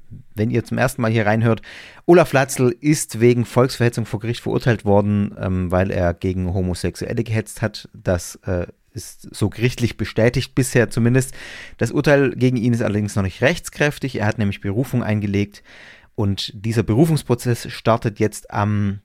[0.41, 1.61] wenn ihr zum ersten Mal hier reinhört,
[2.07, 7.61] Olaf Latzel ist wegen Volksverhetzung vor Gericht verurteilt worden, ähm, weil er gegen Homosexuelle gehetzt
[7.61, 7.91] hat.
[7.93, 11.35] Das äh, ist so gerichtlich bestätigt bisher zumindest.
[11.77, 14.17] Das Urteil gegen ihn ist allerdings noch nicht rechtskräftig.
[14.17, 15.63] Er hat nämlich Berufung eingelegt
[16.15, 19.01] und dieser Berufungsprozess startet jetzt am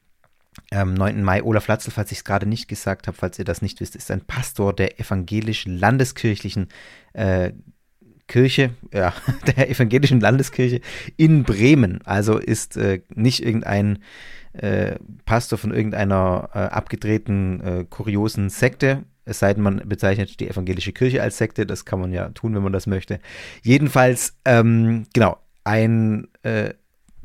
[0.71, 1.21] am 9.
[1.21, 1.43] Mai.
[1.43, 4.09] Olaf Latzel, falls ich es gerade nicht gesagt habe, falls ihr das nicht wisst, ist
[4.09, 6.69] ein Pastor der evangelisch-landeskirchlichen
[7.11, 7.51] äh,
[8.27, 9.13] Kirche, ja,
[9.47, 10.81] der evangelischen Landeskirche
[11.17, 11.99] in Bremen.
[12.05, 13.99] Also ist äh, nicht irgendein
[14.53, 20.47] äh, Pastor von irgendeiner äh, abgedrehten, äh, kuriosen Sekte, es sei denn, man bezeichnet die
[20.47, 23.19] evangelische Kirche als Sekte, das kann man ja tun, wenn man das möchte.
[23.63, 26.73] Jedenfalls, ähm, genau, ein äh,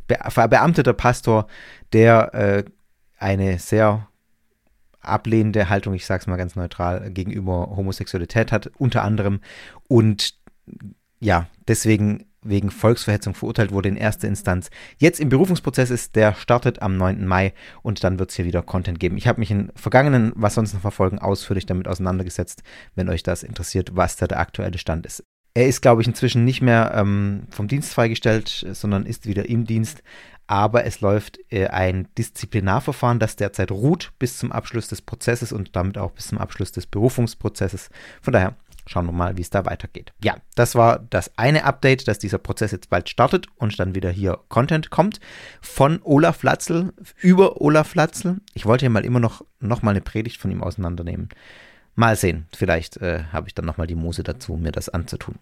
[0.06, 1.46] be verbeamteter Pastor,
[1.92, 2.64] der äh,
[3.18, 4.08] eine sehr
[5.02, 9.40] ablehnende Haltung, ich sage es mal ganz neutral, gegenüber Homosexualität hat, unter anderem.
[9.86, 10.34] Und
[11.20, 14.70] ja, deswegen wegen Volksverhetzung verurteilt wurde in erster Instanz.
[14.98, 17.26] Jetzt im Berufungsprozess ist, der startet am 9.
[17.26, 17.52] Mai
[17.82, 19.16] und dann wird es hier wieder Content geben.
[19.16, 22.62] Ich habe mich in vergangenen, was sonst noch verfolgen, ausführlich damit auseinandergesetzt,
[22.94, 25.22] wenn euch das interessiert, was da der aktuelle Stand ist.
[25.52, 29.66] Er ist, glaube ich, inzwischen nicht mehr ähm, vom Dienst freigestellt, sondern ist wieder im
[29.66, 30.02] Dienst.
[30.46, 35.76] Aber es läuft äh, ein Disziplinarverfahren, das derzeit ruht bis zum Abschluss des Prozesses und
[35.76, 37.88] damit auch bis zum Abschluss des Berufungsprozesses.
[38.20, 38.56] Von daher
[38.90, 40.12] Schauen wir mal, wie es da weitergeht.
[40.24, 44.10] Ja, das war das eine Update, dass dieser Prozess jetzt bald startet und dann wieder
[44.10, 45.20] hier Content kommt
[45.60, 48.38] von Olaf Latzel über Olaf Latzel.
[48.52, 51.28] Ich wollte ja mal immer noch, noch mal eine Predigt von ihm auseinandernehmen.
[51.94, 55.36] Mal sehen, vielleicht äh, habe ich dann noch mal die Muse dazu, mir das anzutun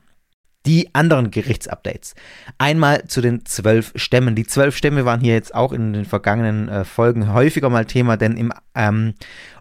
[0.66, 2.14] die anderen Gerichtsupdates.
[2.59, 4.35] Einmal zu den zwölf Stämmen.
[4.35, 8.16] Die zwölf Stämme waren hier jetzt auch in den vergangenen äh, Folgen häufiger mal Thema,
[8.16, 9.14] denn im ähm,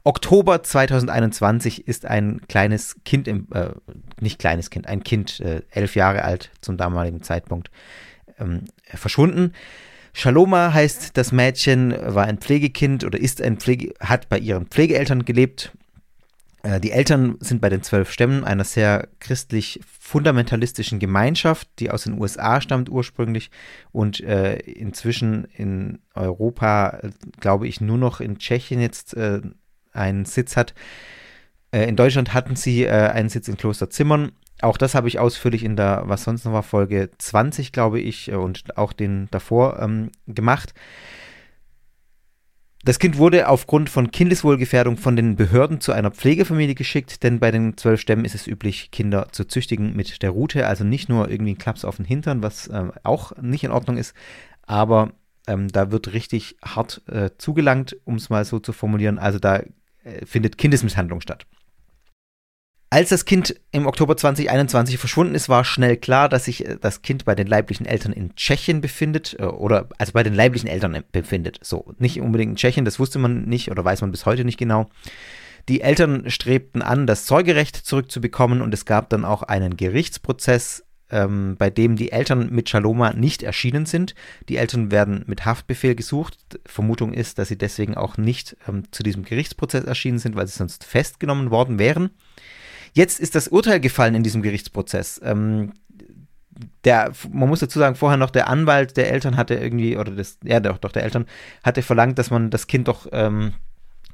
[0.04, 3.70] Oktober 2021 ist ein kleines Kind, im, äh,
[4.20, 7.72] nicht kleines Kind, ein Kind, äh, elf Jahre alt zum damaligen Zeitpunkt,
[8.40, 9.54] ähm, verschwunden.
[10.14, 15.26] Shaloma heißt das Mädchen, war ein Pflegekind oder ist ein Pflege, hat bei ihren Pflegeeltern
[15.26, 15.72] gelebt
[16.63, 22.17] die Eltern sind bei den zwölf Stämmen einer sehr christlich fundamentalistischen Gemeinschaft, die aus den
[22.17, 23.52] USA stammt ursprünglich
[23.91, 27.10] und äh, inzwischen in Europa, äh,
[27.41, 29.41] glaube ich, nur noch in Tschechien jetzt äh,
[29.91, 30.74] einen Sitz hat.
[31.72, 34.32] Äh, in Deutschland hatten sie äh, einen Sitz in Klosterzimmern.
[34.62, 38.32] Auch das habe ich ausführlich in der, was sonst noch war, Folge 20, glaube ich,
[38.32, 40.74] und auch den davor ähm, gemacht.
[42.84, 47.52] Das Kind wurde aufgrund von Kindeswohlgefährdung von den Behörden zu einer Pflegefamilie geschickt, denn bei
[47.52, 51.30] den zwölf Stämmen ist es üblich, Kinder zu züchtigen mit der Rute, also nicht nur
[51.30, 54.13] irgendwie ein Klaps auf den Hintern, was äh, auch nicht in Ordnung ist,
[54.63, 55.12] aber
[55.48, 59.18] ähm, da wird richtig hart äh, zugelangt, um es mal so zu formulieren.
[59.18, 59.63] Also da
[60.04, 61.46] äh, findet Kindesmisshandlung statt.
[62.89, 67.02] Als das Kind im Oktober 2021 verschwunden ist, war schnell klar, dass sich äh, das
[67.02, 71.04] Kind bei den leiblichen Eltern in Tschechien befindet äh, oder also bei den leiblichen Eltern
[71.12, 71.60] befindet.
[71.63, 74.58] So, nicht unbedingt in Tschechien, das wusste man nicht oder weiß man bis heute nicht
[74.58, 74.89] genau.
[75.67, 81.58] Die Eltern strebten an, das Zeugerecht zurückzubekommen und es gab dann auch einen Gerichtsprozess, ähm,
[81.58, 84.15] bei dem die Eltern mit Shaloma nicht erschienen sind.
[84.47, 86.38] Die Eltern werden mit Haftbefehl gesucht.
[86.65, 90.58] Vermutung ist, dass sie deswegen auch nicht ähm, zu diesem Gerichtsprozess erschienen sind, weil sie
[90.58, 92.12] sonst festgenommen worden wären.
[92.98, 95.22] Jetzt ist das Urteil gefallen in diesem Gerichtsprozess.
[95.24, 95.74] Ähm,
[96.84, 100.40] der, man muss dazu sagen, vorher noch der Anwalt der Eltern hatte irgendwie, oder das,
[100.44, 101.28] ja doch, doch der Eltern,
[101.64, 103.54] hatte verlangt, dass man das Kind doch ähm,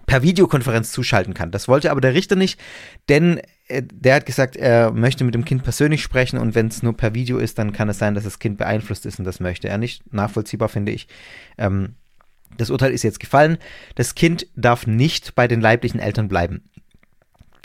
[0.06, 1.50] per Videokonferenz zuschalten kann.
[1.50, 2.60] Das wollte aber der Richter nicht,
[3.08, 6.84] denn äh, der hat gesagt, er möchte mit dem Kind persönlich sprechen und wenn es
[6.84, 9.40] nur per Video ist, dann kann es sein, dass das Kind beeinflusst ist und das
[9.40, 10.14] möchte er nicht.
[10.14, 11.08] Nachvollziehbar finde ich.
[11.58, 11.96] Ähm,
[12.58, 13.60] das Urteil ist jetzt gefallen.
[13.96, 16.70] Das Kind darf nicht bei den leiblichen Eltern bleiben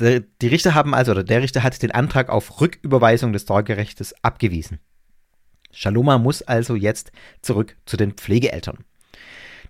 [0.01, 4.79] die Richter haben also, oder der Richter hat den Antrag auf Rücküberweisung des Sorgerechtes abgewiesen.
[5.73, 8.85] Shaloma muss also jetzt zurück zu den Pflegeeltern.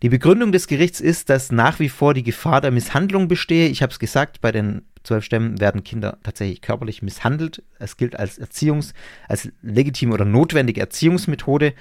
[0.03, 3.69] Die Begründung des Gerichts ist, dass nach wie vor die Gefahr der Misshandlung bestehe.
[3.69, 7.65] Ich habe es gesagt, bei den zwölf Stämmen werden Kinder tatsächlich körperlich misshandelt.
[7.81, 8.93] Es gilt als Erziehungs-,
[9.27, 11.75] als legitime oder notwendige Erziehungsmethode.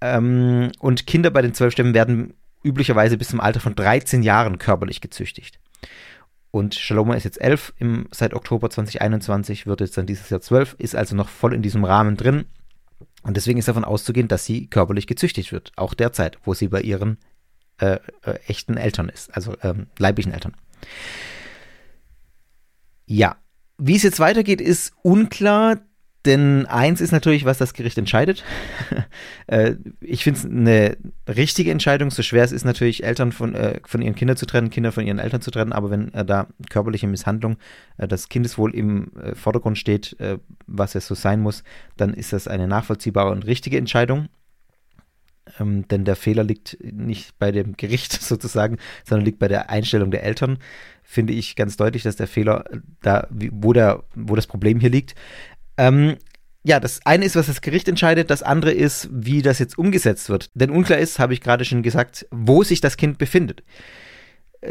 [0.00, 2.32] Ähm, und Kinder bei den zwölf Stämmen werden
[2.64, 5.58] üblicherweise bis zum Alter von 13 Jahren körperlich gezüchtigt.
[6.50, 10.74] Und Shaloma ist jetzt elf im, seit Oktober 2021, wird jetzt dann dieses Jahr zwölf,
[10.78, 12.46] ist also noch voll in diesem Rahmen drin.
[13.22, 15.72] Und deswegen ist davon auszugehen, dass sie körperlich gezüchtigt wird.
[15.76, 17.18] Auch derzeit, wo sie bei ihren
[17.78, 20.56] äh, äh, echten Eltern ist, also ähm, leiblichen Eltern.
[23.06, 23.36] Ja,
[23.78, 25.78] wie es jetzt weitergeht, ist unklar.
[26.26, 28.44] Denn eins ist natürlich, was das Gericht entscheidet.
[29.46, 32.12] Äh, ich finde es eine richtige Entscheidung.
[32.12, 35.04] So schwer es ist natürlich, Eltern von, äh, von ihren Kindern zu trennen, Kinder von
[35.04, 35.72] ihren Eltern zu trennen.
[35.72, 37.56] Aber wenn äh, da körperliche Misshandlung,
[37.96, 41.64] äh, das Kindeswohl im äh, Vordergrund steht, äh, was es so sein muss,
[41.96, 44.28] dann ist das eine nachvollziehbare und richtige Entscheidung.
[45.58, 50.10] Ähm, denn der Fehler liegt nicht bei dem Gericht sozusagen, sondern liegt bei der Einstellung
[50.10, 50.58] der Eltern.
[51.02, 52.64] Finde ich ganz deutlich, dass der Fehler
[53.02, 55.14] da, wo, der, wo das Problem hier liegt.
[55.80, 56.18] Ähm,
[56.62, 60.28] ja, das eine ist, was das Gericht entscheidet, das andere ist, wie das jetzt umgesetzt
[60.28, 60.50] wird.
[60.52, 63.62] Denn unklar ist, habe ich gerade schon gesagt, wo sich das Kind befindet.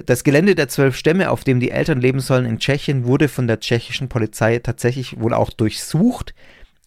[0.05, 3.47] das Gelände der zwölf Stämme, auf dem die Eltern leben sollen in Tschechien, wurde von
[3.47, 6.35] der tschechischen Polizei tatsächlich wohl auch durchsucht,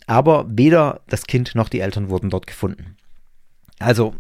[0.07, 2.97] aber weder das Kind noch die Eltern wurden dort gefunden.
[3.81, 4.15] Also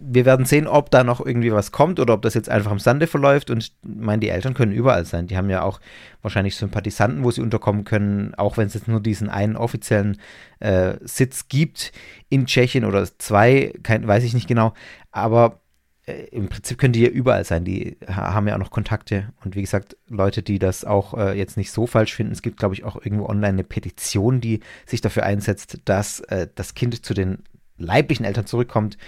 [0.00, 2.78] wir werden sehen, ob da noch irgendwie was kommt oder ob das jetzt einfach im
[2.78, 3.50] Sande verläuft.
[3.50, 5.26] Und ich meine, die Eltern können überall sein.
[5.26, 5.80] Die haben ja auch
[6.22, 10.18] wahrscheinlich Sympathisanten, wo sie unterkommen können, auch wenn es jetzt nur diesen einen offiziellen
[10.60, 11.92] äh, Sitz gibt
[12.28, 14.74] in Tschechien oder zwei, kein, weiß ich nicht genau.
[15.10, 15.60] Aber
[16.06, 17.64] äh, im Prinzip können die ja überall sein.
[17.64, 19.32] Die haben ja auch noch Kontakte.
[19.44, 22.32] Und wie gesagt, Leute, die das auch äh, jetzt nicht so falsch finden.
[22.32, 26.48] Es gibt, glaube ich, auch irgendwo online eine Petition, die sich dafür einsetzt, dass äh,
[26.54, 27.38] das Kind zu den
[27.78, 28.98] leiblichen Eltern zurückkommt.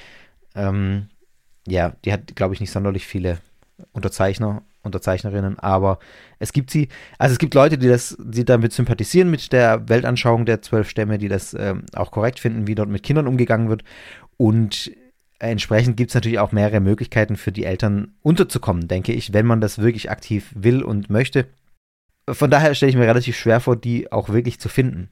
[0.56, 1.08] Ähm,
[1.68, 3.38] ja, die hat, glaube ich, nicht sonderlich viele
[3.92, 5.98] Unterzeichner, Unterzeichnerinnen, aber
[6.38, 6.88] es gibt sie.
[7.18, 11.18] Also es gibt Leute, die das, die damit sympathisieren mit der Weltanschauung der zwölf Stämme,
[11.18, 13.84] die das ähm, auch korrekt finden, wie dort mit Kindern umgegangen wird.
[14.36, 14.90] Und
[15.38, 19.60] entsprechend gibt es natürlich auch mehrere Möglichkeiten für die Eltern unterzukommen, denke ich, wenn man
[19.60, 21.46] das wirklich aktiv will und möchte.
[22.28, 25.10] Von daher stelle ich mir relativ schwer vor, die auch wirklich zu finden.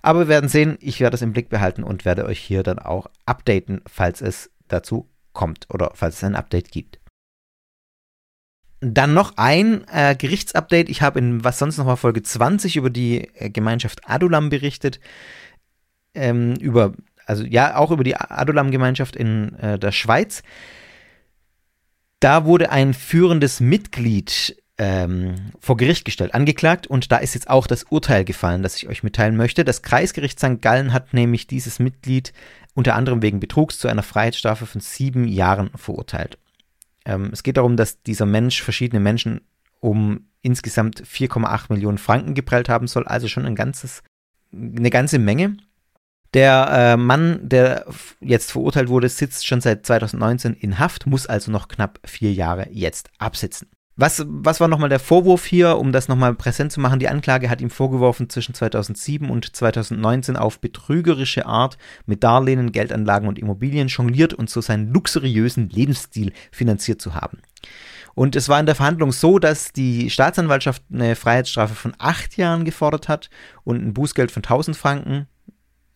[0.00, 2.78] Aber wir werden sehen, ich werde das im Blick behalten und werde euch hier dann
[2.78, 7.00] auch updaten, falls es dazu kommt oder falls es ein Update gibt.
[8.80, 10.90] Dann noch ein äh, Gerichtsupdate.
[10.90, 15.00] Ich habe in was sonst noch Folge 20 über die äh, Gemeinschaft Adulam berichtet.
[16.14, 16.92] Ähm, über,
[17.24, 20.42] also ja, auch über die Adulam-Gemeinschaft in äh, der Schweiz.
[22.20, 27.66] Da wurde ein führendes Mitglied ähm, vor Gericht gestellt, angeklagt und da ist jetzt auch
[27.66, 29.64] das Urteil gefallen, das ich euch mitteilen möchte.
[29.64, 30.60] Das Kreisgericht St.
[30.60, 32.32] Gallen hat nämlich dieses Mitglied
[32.74, 36.38] unter anderem wegen Betrugs zu einer Freiheitsstrafe von sieben Jahren verurteilt.
[37.04, 39.40] Ähm, es geht darum, dass dieser Mensch verschiedene Menschen
[39.80, 44.02] um insgesamt 4,8 Millionen Franken geprellt haben soll, also schon ein ganzes,
[44.52, 45.56] eine ganze Menge.
[46.34, 47.86] Der äh, Mann, der
[48.20, 52.68] jetzt verurteilt wurde, sitzt schon seit 2019 in Haft, muss also noch knapp vier Jahre
[52.70, 53.68] jetzt absitzen.
[53.96, 56.98] Was, was war nochmal der Vorwurf hier, um das nochmal präsent zu machen?
[56.98, 63.28] Die Anklage hat ihm vorgeworfen, zwischen 2007 und 2019 auf betrügerische Art mit Darlehen, Geldanlagen
[63.28, 67.38] und Immobilien jongliert und so seinen luxuriösen Lebensstil finanziert zu haben.
[68.14, 72.64] Und es war in der Verhandlung so, dass die Staatsanwaltschaft eine Freiheitsstrafe von acht Jahren
[72.64, 73.30] gefordert hat
[73.62, 75.28] und ein Bußgeld von 1000 Franken.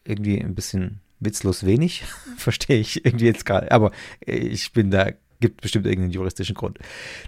[0.04, 2.04] Irgendwie ein bisschen witzlos wenig,
[2.36, 3.72] verstehe ich irgendwie jetzt gerade.
[3.72, 6.78] Aber ich bin da gibt bestimmt irgendeinen juristischen Grund.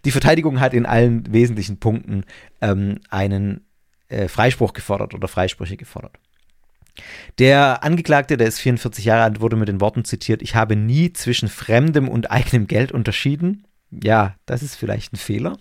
[0.05, 2.25] Die Verteidigung hat in allen wesentlichen Punkten
[2.61, 3.67] ähm, einen
[4.09, 6.19] äh, Freispruch gefordert oder Freisprüche gefordert.
[7.39, 11.13] Der Angeklagte, der ist 44 Jahre alt, wurde mit den Worten zitiert, ich habe nie
[11.13, 13.65] zwischen fremdem und eigenem Geld unterschieden.
[13.91, 15.57] Ja, das ist vielleicht ein Fehler.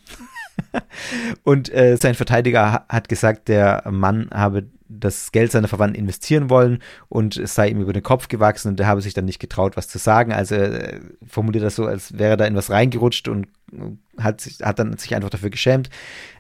[1.44, 6.80] und äh, sein Verteidiger hat gesagt, der Mann habe das Geld seiner Verwandten investieren wollen
[7.08, 9.78] und es sei ihm über den Kopf gewachsen und er habe sich dann nicht getraut,
[9.78, 10.34] was zu sagen.
[10.34, 13.48] Also er formuliert das so, als wäre er da in was reingerutscht und
[14.18, 15.90] hat, sich, hat dann sich einfach dafür geschämt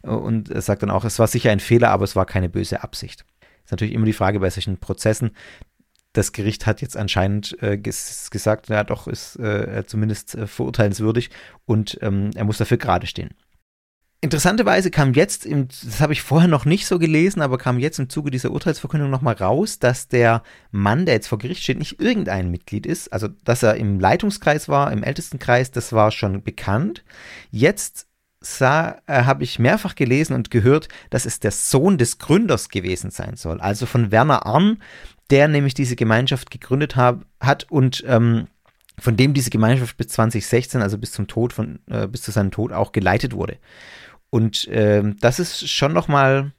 [0.01, 2.83] und er sagt dann auch, es war sicher ein Fehler, aber es war keine böse
[2.83, 3.23] Absicht.
[3.63, 5.31] Ist natürlich immer die Frage bei solchen Prozessen.
[6.13, 11.29] Das Gericht hat jetzt anscheinend äh, ges gesagt, ja doch, ist äh, zumindest äh, verurteilenswürdig
[11.65, 13.29] und ähm, er muss dafür gerade stehen.
[14.21, 17.99] Interessanterweise kam jetzt, im, das habe ich vorher noch nicht so gelesen, aber kam jetzt
[17.99, 22.01] im Zuge dieser Urteilsverkündung nochmal raus, dass der Mann, der jetzt vor Gericht steht, nicht
[22.01, 23.13] irgendein Mitglied ist.
[23.13, 27.05] Also, dass er im Leitungskreis war, im Ältestenkreis, das war schon bekannt.
[27.49, 28.07] Jetzt
[28.41, 33.37] äh, habe ich mehrfach gelesen und gehört, dass es der Sohn des Gründers gewesen sein
[33.37, 33.61] soll.
[33.61, 34.81] Also von Werner Arn,
[35.29, 38.47] der nämlich diese Gemeinschaft gegründet hab, hat und ähm,
[38.97, 42.51] von dem diese Gemeinschaft bis 2016, also bis zum Tod von, äh, bis zu seinem
[42.51, 43.57] Tod auch geleitet wurde.
[44.29, 46.51] Und äh, das ist schon nochmal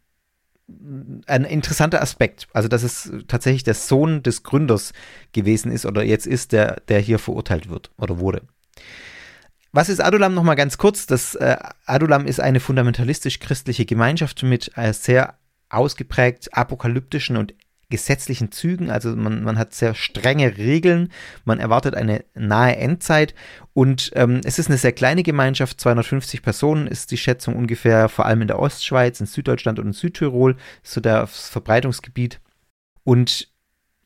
[1.27, 2.49] ein interessanter Aspekt.
[2.53, 4.93] Also, dass es tatsächlich der Sohn des Gründers
[5.33, 8.43] gewesen ist oder jetzt ist, der, der hier verurteilt wird oder wurde.
[9.73, 11.07] Was ist Adulam nochmal ganz kurz?
[11.07, 15.35] Das äh, Adulam ist eine fundamentalistisch-christliche Gemeinschaft mit sehr
[15.69, 17.55] ausgeprägt apokalyptischen und
[17.91, 18.91] gesetzlichen Zügen.
[18.91, 21.11] Also man, man hat sehr strenge Regeln,
[21.45, 23.35] man erwartet eine nahe Endzeit
[23.75, 28.27] und ähm, es ist eine sehr kleine Gemeinschaft, 250 Personen ist die Schätzung ungefähr, vor
[28.27, 32.41] allem in der Ostschweiz, in Süddeutschland und in Südtirol, so das Verbreitungsgebiet.
[33.05, 33.50] Und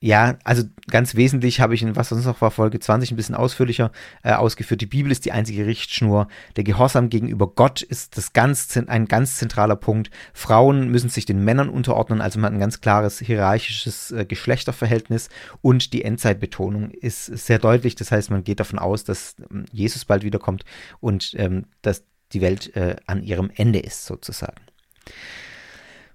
[0.04, 3.34] ja, also ganz wesentlich habe ich in was sonst noch war, Folge 20 ein bisschen
[3.34, 3.90] ausführlicher
[4.22, 4.82] äh, ausgeführt.
[4.82, 6.28] Die Bibel ist die einzige Richtschnur.
[6.56, 10.10] Der Gehorsam gegenüber Gott ist das ganz, ein ganz zentraler Punkt.
[10.34, 15.30] Frauen müssen sich den Männern unterordnen, also man hat ein ganz klares hierarchisches äh, Geschlechterverhältnis
[15.62, 17.94] und die Endzeitbetonung ist sehr deutlich.
[17.94, 20.66] Das heißt, man geht davon aus, dass ähm, Jesus bald wiederkommt
[21.00, 24.60] und ähm, dass die Welt äh, an ihrem Ende ist, sozusagen.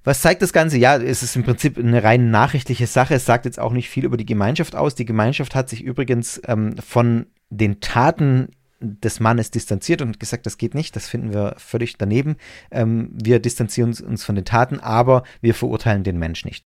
[0.09, 0.79] Was zeigt das Ganze?
[0.79, 3.13] Ja, es ist im Prinzip eine rein nachrichtliche Sache.
[3.13, 4.95] Es sagt jetzt auch nicht viel über die Gemeinschaft aus.
[4.95, 8.47] Die Gemeinschaft hat sich übrigens ähm, von den Taten
[8.79, 12.37] des Mannes distanziert und gesagt, das geht nicht, das finden wir völlig daneben.
[12.71, 16.65] Ähm, wir distanzieren uns von den Taten, aber wir verurteilen den Mensch nicht.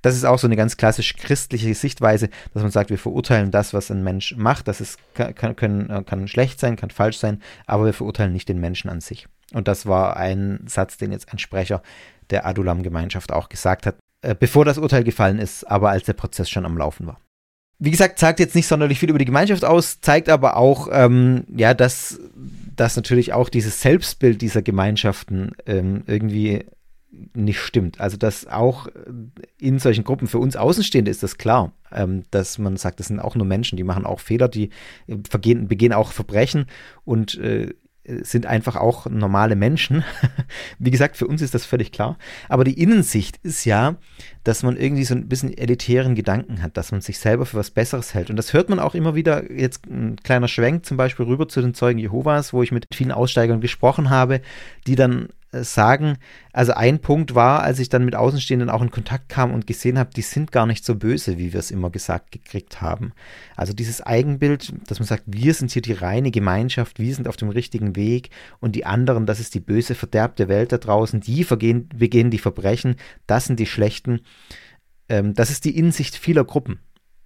[0.00, 3.74] Das ist auch so eine ganz klassisch christliche Sichtweise, dass man sagt, wir verurteilen das,
[3.74, 4.68] was ein Mensch macht.
[4.68, 8.48] Das ist, kann, können, äh, kann schlecht sein, kann falsch sein, aber wir verurteilen nicht
[8.48, 9.28] den Menschen an sich.
[9.52, 11.82] Und das war ein Satz, den jetzt ein Sprecher
[12.30, 16.50] der Adulam-Gemeinschaft auch gesagt hat, äh, bevor das Urteil gefallen ist, aber als der Prozess
[16.50, 17.18] schon am Laufen war.
[17.78, 21.44] Wie gesagt, zeigt jetzt nicht sonderlich viel über die Gemeinschaft aus, zeigt aber auch, ähm,
[21.56, 22.20] ja, dass,
[22.76, 26.66] dass natürlich auch dieses Selbstbild dieser Gemeinschaften ähm, irgendwie
[27.32, 28.00] nicht stimmt.
[28.00, 28.88] Also, dass auch
[29.58, 33.20] in solchen Gruppen für uns Außenstehende ist das klar, ähm, dass man sagt, das sind
[33.20, 34.70] auch nur Menschen, die machen auch Fehler, die
[35.28, 36.66] vergehen, begehen auch Verbrechen
[37.04, 37.74] und äh,
[38.22, 40.04] sind einfach auch normale Menschen.
[40.78, 42.18] Wie gesagt, für uns ist das völlig klar.
[42.48, 43.96] Aber die Innensicht ist ja,
[44.44, 47.70] dass man irgendwie so ein bisschen elitären Gedanken hat, dass man sich selber für was
[47.70, 48.30] Besseres hält.
[48.30, 51.60] Und das hört man auch immer wieder, jetzt ein kleiner Schwenk zum Beispiel rüber zu
[51.60, 54.40] den Zeugen Jehovas, wo ich mit vielen Aussteigern gesprochen habe,
[54.86, 56.18] die dann sagen,
[56.52, 59.98] also ein Punkt war, als ich dann mit Außenstehenden auch in Kontakt kam und gesehen
[59.98, 63.12] habe, die sind gar nicht so böse, wie wir es immer gesagt gekriegt haben.
[63.56, 67.36] Also dieses Eigenbild, dass man sagt, wir sind hier die reine Gemeinschaft, wir sind auf
[67.36, 68.30] dem richtigen Weg
[68.60, 72.38] und die anderen, das ist die böse, verderbte Welt da draußen, die vergehen, begehen die
[72.38, 72.96] Verbrechen,
[73.26, 74.20] das sind die Schlechten.
[75.08, 76.78] Ähm, das ist die Insicht vieler Gruppen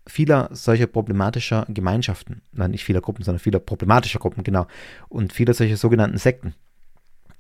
[0.06, 2.42] vieler solcher problematischer Gemeinschaften.
[2.52, 4.66] Nein, nicht vieler Gruppen, sondern vieler problematischer Gruppen, genau.
[5.08, 6.54] Und vieler solcher sogenannten Sekten.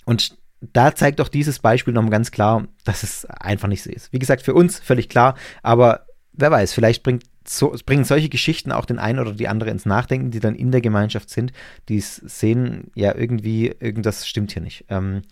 [0.06, 0.38] Und
[0.72, 4.12] da zeigt doch dieses Beispiel nochmal ganz klar, dass es einfach nicht so ist.
[4.12, 8.72] Wie gesagt, für uns völlig klar, aber wer weiß, vielleicht bringt so, bringen solche Geschichten
[8.72, 11.52] auch den einen oder die andere ins Nachdenken, die dann in der Gemeinschaft sind,
[11.88, 14.86] die sehen, ja, irgendwie, irgendwas stimmt hier nicht.
[14.88, 15.22] Ähm,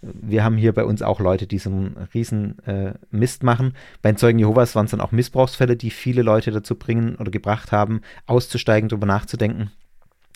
[0.00, 3.74] wir haben hier bei uns auch Leute, die so einen riesen äh, Mist machen.
[4.00, 7.30] Bei den Zeugen Jehovas waren es dann auch Missbrauchsfälle, die viele Leute dazu bringen oder
[7.30, 9.70] gebracht haben, auszusteigen, darüber nachzudenken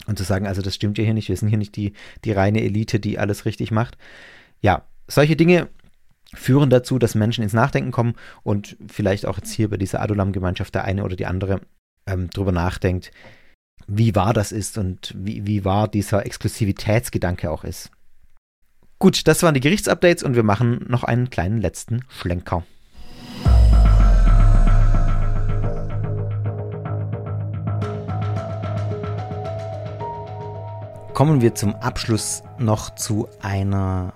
[0.07, 1.93] und zu sagen, also das stimmt ja hier nicht, wir sind hier nicht die,
[2.25, 3.97] die reine Elite, die alles richtig macht
[4.63, 5.69] ja, solche Dinge
[6.33, 10.75] führen dazu, dass Menschen ins Nachdenken kommen und vielleicht auch jetzt hier bei dieser Adulam-Gemeinschaft
[10.75, 11.61] der eine oder die andere
[12.07, 13.11] ähm, drüber nachdenkt,
[13.87, 17.91] wie wahr das ist und wie, wie wahr dieser Exklusivitätsgedanke auch ist.
[18.99, 22.65] Gut, das waren die Gerichtsupdates und wir machen noch einen kleinen letzten Schlenker.
[31.13, 34.15] Kommen wir zum Abschluss noch zu einer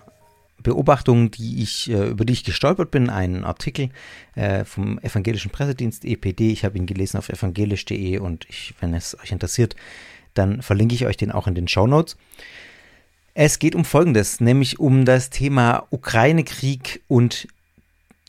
[0.67, 3.91] Beobachtung, die ich, äh, über die ich gestolpert bin, einen Artikel
[4.35, 6.51] äh, vom Evangelischen Pressedienst EPD.
[6.51, 9.77] Ich habe ihn gelesen auf evangelisch.de und ich, wenn es euch interessiert,
[10.35, 12.17] dann verlinke ich euch den auch in den Show Notes.
[13.33, 17.47] Es geht um Folgendes, nämlich um das Thema Ukraine-Krieg und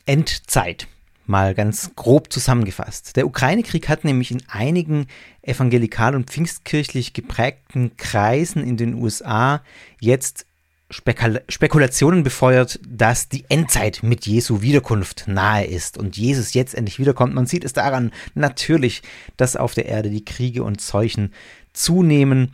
[0.06, 0.86] Endzeit.
[1.26, 3.16] Mal ganz grob zusammengefasst.
[3.16, 5.08] Der Ukraine-Krieg hat nämlich in einigen
[5.42, 9.62] evangelikal- und pfingstkirchlich geprägten Kreisen in den USA
[10.00, 10.46] jetzt
[10.90, 16.98] Spekul Spekulationen befeuert, dass die Endzeit mit Jesu Wiederkunft nahe ist und Jesus jetzt endlich
[16.98, 17.34] wiederkommt.
[17.34, 19.02] Man sieht es daran natürlich,
[19.36, 21.34] dass auf der Erde die Kriege und Seuchen
[21.74, 22.52] zunehmen.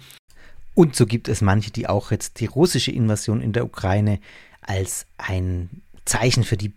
[0.75, 4.19] Und so gibt es manche, die auch jetzt die russische Invasion in der Ukraine
[4.61, 5.71] als ein
[6.05, 6.73] Zeichen für die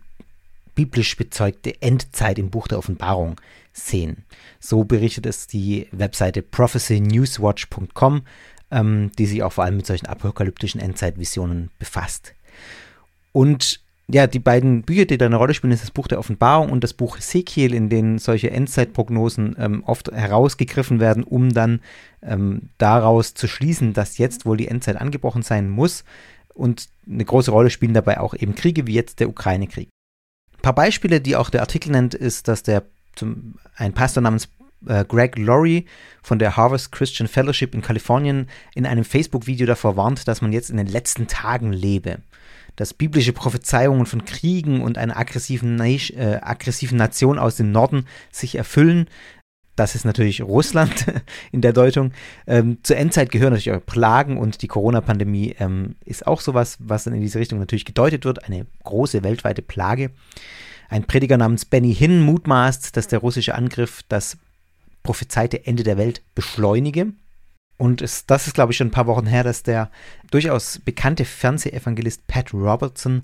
[0.76, 3.40] biblisch bezeugte Endzeit im Buch der Offenbarung
[3.72, 4.24] sehen.
[4.60, 8.22] So berichtet es die Webseite prophecynewswatch.com
[8.70, 12.34] ähm, die sich auch vor allem mit solchen apokalyptischen Endzeitvisionen befasst.
[13.32, 16.70] Und ja, die beiden Bücher, die da eine Rolle spielen, ist das Buch der Offenbarung
[16.70, 21.80] und das Buch Ezekiel, in denen solche Endzeitprognosen ähm, oft herausgegriffen werden, um dann
[22.22, 26.04] ähm, daraus zu schließen, dass jetzt wohl die Endzeit angebrochen sein muss.
[26.54, 29.90] Und eine große Rolle spielen dabei auch eben Kriege wie jetzt der Ukraine-Krieg.
[30.56, 34.48] Ein paar Beispiele, die auch der Artikel nennt, ist, dass der zum, ein Pastor namens
[34.86, 35.86] äh, Greg Laurie
[36.22, 40.70] von der Harvest Christian Fellowship in Kalifornien in einem Facebook-Video davor warnt, dass man jetzt
[40.70, 42.18] in den letzten Tagen lebe.
[42.76, 48.54] Dass biblische Prophezeiungen von Kriegen und einer aggressiven, äh, aggressiven Nation aus dem Norden sich
[48.54, 49.08] erfüllen.
[49.74, 51.06] Das ist natürlich Russland
[51.52, 52.12] in der Deutung.
[52.46, 57.04] Ähm, zur Endzeit gehören natürlich auch Plagen und die Corona-Pandemie ähm, ist auch sowas, was
[57.04, 58.44] dann in diese Richtung natürlich gedeutet wird.
[58.44, 60.10] Eine große weltweite Plage.
[60.88, 64.38] Ein Prediger namens Benny Hinn mutmaßt, dass der russische Angriff das
[65.08, 67.14] prophezeite Ende der Welt beschleunige.
[67.78, 69.90] Und es, das ist, glaube ich, schon ein paar Wochen her, dass der
[70.30, 73.22] durchaus bekannte Fernsehevangelist Pat Robertson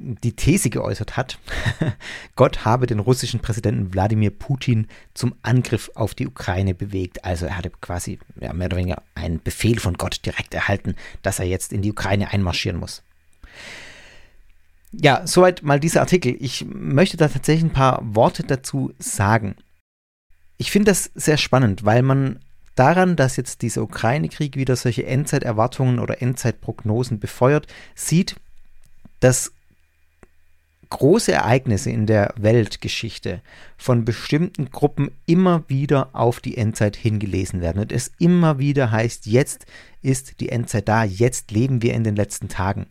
[0.00, 1.38] die These geäußert hat,
[2.36, 7.22] Gott habe den russischen Präsidenten Wladimir Putin zum Angriff auf die Ukraine bewegt.
[7.26, 11.38] Also er hatte quasi ja, mehr oder weniger einen Befehl von Gott direkt erhalten, dass
[11.38, 13.02] er jetzt in die Ukraine einmarschieren muss.
[14.92, 16.34] Ja, soweit mal dieser Artikel.
[16.40, 19.56] Ich möchte da tatsächlich ein paar Worte dazu sagen
[20.62, 22.38] ich finde das sehr spannend, weil man
[22.76, 28.36] daran, dass jetzt dieser Ukraine-Krieg wieder solche Endzeiterwartungen oder Endzeitprognosen befeuert, sieht,
[29.18, 29.50] dass
[30.88, 33.40] große Ereignisse in der Weltgeschichte
[33.76, 37.80] von bestimmten Gruppen immer wieder auf die Endzeit hingelesen werden.
[37.80, 39.66] Und es immer wieder heißt, jetzt
[40.00, 42.86] ist die Endzeit da, jetzt leben wir in den letzten Tagen,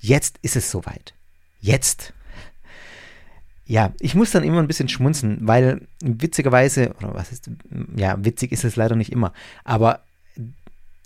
[0.00, 1.14] jetzt ist es soweit,
[1.60, 2.14] jetzt.
[3.72, 7.50] Ja, ich muss dann immer ein bisschen schmunzen, weil witzigerweise, oder was ist,
[7.96, 9.32] ja, witzig ist es leider nicht immer,
[9.64, 10.00] aber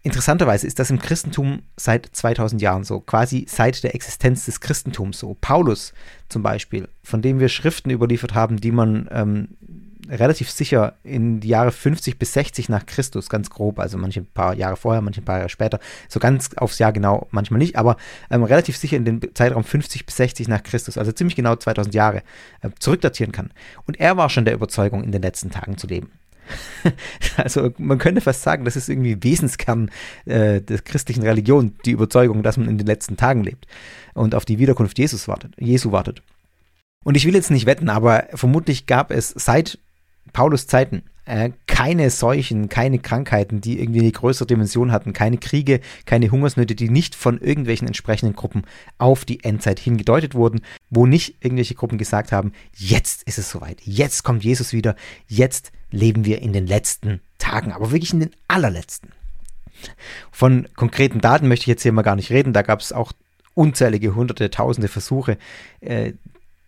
[0.02, 5.18] Interessanterweise ist das im Christentum seit 2000 Jahren so, quasi seit der Existenz des Christentums
[5.18, 5.36] so.
[5.40, 5.94] Paulus
[6.28, 9.48] zum Beispiel, von dem wir Schriften überliefert haben, die man ähm,
[10.09, 14.54] relativ sicher in die Jahre 50 bis 60 nach Christus, ganz grob, also manche paar
[14.54, 17.96] Jahre vorher, manche paar Jahre später, so ganz aufs Jahr genau, manchmal nicht, aber
[18.30, 21.94] ähm, relativ sicher in den Zeitraum 50 bis 60 nach Christus, also ziemlich genau 2000
[21.94, 22.22] Jahre,
[22.62, 23.50] äh, zurückdatieren kann.
[23.86, 26.11] Und er war schon der Überzeugung, in den letzten Tagen zu leben.
[27.36, 29.90] Also man könnte fast sagen, das ist irgendwie Wesenskern
[30.24, 33.66] äh, der christlichen Religion, die Überzeugung, dass man in den letzten Tagen lebt
[34.14, 36.22] und auf die Wiederkunft Jesus wartet, Jesu wartet.
[37.04, 39.78] Und ich will jetzt nicht wetten, aber vermutlich gab es seit
[40.32, 45.80] Paulus Zeiten äh, keine Seuchen, keine Krankheiten, die irgendwie eine größere Dimension hatten, keine Kriege,
[46.04, 48.62] keine Hungersnöte, die nicht von irgendwelchen entsprechenden Gruppen
[48.98, 53.80] auf die Endzeit hingedeutet wurden, wo nicht irgendwelche Gruppen gesagt haben, jetzt ist es soweit,
[53.82, 54.94] jetzt kommt Jesus wieder,
[55.26, 59.10] jetzt leben wir in den letzten Tagen, aber wirklich in den allerletzten.
[60.30, 63.12] Von konkreten Daten möchte ich jetzt hier mal gar nicht reden, da gab es auch
[63.54, 65.38] unzählige, hunderte, tausende Versuche,
[65.80, 66.12] äh,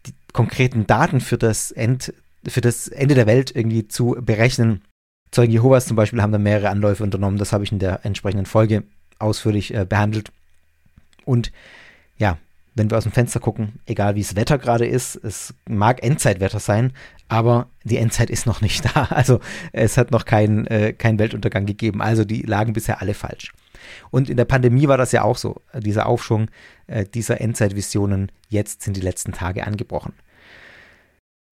[0.07, 2.13] die konkreten Daten für das, End,
[2.47, 4.83] für das Ende der Welt irgendwie zu berechnen.
[5.31, 8.47] Zeugen Jehovas zum Beispiel haben da mehrere Anläufe unternommen, das habe ich in der entsprechenden
[8.47, 8.85] Folge
[9.19, 10.33] ausführlich äh, behandelt.
[11.25, 11.53] Und
[12.17, 12.39] ja,
[12.75, 16.61] wenn wir aus dem Fenster gucken, egal wie das Wetter gerade ist, es mag Endzeitwetter
[16.61, 16.93] sein,
[17.29, 19.05] aber die Endzeit ist noch nicht da.
[19.11, 19.41] Also
[19.73, 22.01] es hat noch keinen äh, kein Weltuntergang gegeben.
[22.01, 23.53] Also die lagen bisher alle falsch.
[24.11, 26.51] Und in der Pandemie war das ja auch so, dieser Aufschwung
[26.87, 28.33] äh, dieser Endzeitvisionen.
[28.49, 30.15] Jetzt sind die letzten Tage angebrochen.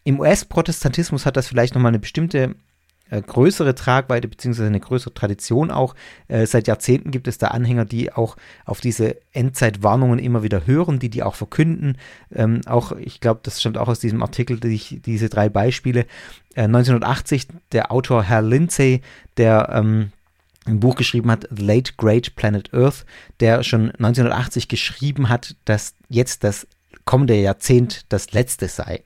[0.06, 2.54] Im US-Protestantismus hat das vielleicht nochmal eine bestimmte
[3.10, 5.96] äh, größere Tragweite beziehungsweise eine größere Tradition auch.
[6.28, 11.00] Äh, seit Jahrzehnten gibt es da Anhänger, die auch auf diese Endzeitwarnungen immer wieder hören,
[11.00, 11.98] die die auch verkünden.
[12.32, 16.06] Ähm, auch, ich glaube, das stammt auch aus diesem Artikel, die ich, diese drei Beispiele.
[16.54, 19.00] Äh, 1980 der Autor Herr Lindsay,
[19.38, 20.12] der ähm,
[20.66, 23.04] ein Buch geschrieben hat, The Late Great Planet Earth,
[23.40, 26.68] der schon 1980 geschrieben hat, dass jetzt das
[27.04, 29.02] kommende Jahrzehnt das letzte sei.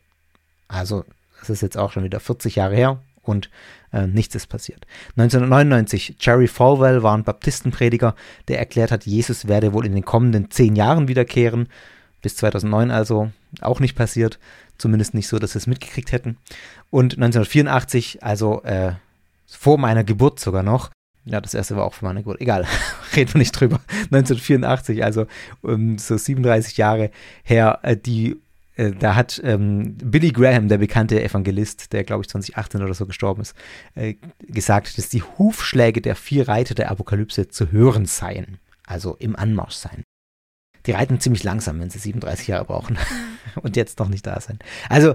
[0.70, 1.04] Also,
[1.40, 3.50] das ist jetzt auch schon wieder 40 Jahre her und
[3.92, 4.86] äh, nichts ist passiert.
[5.16, 8.14] 1999, Jerry Falwell war ein Baptistenprediger,
[8.48, 11.68] der erklärt hat, Jesus werde wohl in den kommenden zehn Jahren wiederkehren.
[12.22, 14.38] Bis 2009 also auch nicht passiert,
[14.78, 16.36] zumindest nicht so, dass wir es mitgekriegt hätten.
[16.90, 18.92] Und 1984, also äh,
[19.46, 20.90] vor meiner Geburt sogar noch,
[21.24, 22.66] ja, das erste war auch vor meiner Geburt, egal,
[23.16, 23.80] reden wir nicht drüber.
[24.12, 25.26] 1984, also
[25.62, 27.10] um, so 37 Jahre
[27.42, 28.36] her, äh, die
[28.76, 33.42] da hat ähm, Billy Graham, der bekannte Evangelist, der glaube ich 2018 oder so gestorben
[33.42, 33.54] ist,
[33.94, 39.36] äh, gesagt, dass die Hufschläge der vier Reiter der Apokalypse zu hören seien, also im
[39.36, 40.04] Anmarsch seien.
[40.86, 42.96] Die reiten ziemlich langsam, wenn sie 37 Jahre brauchen
[43.62, 44.58] und jetzt noch nicht da sein.
[44.88, 45.14] Also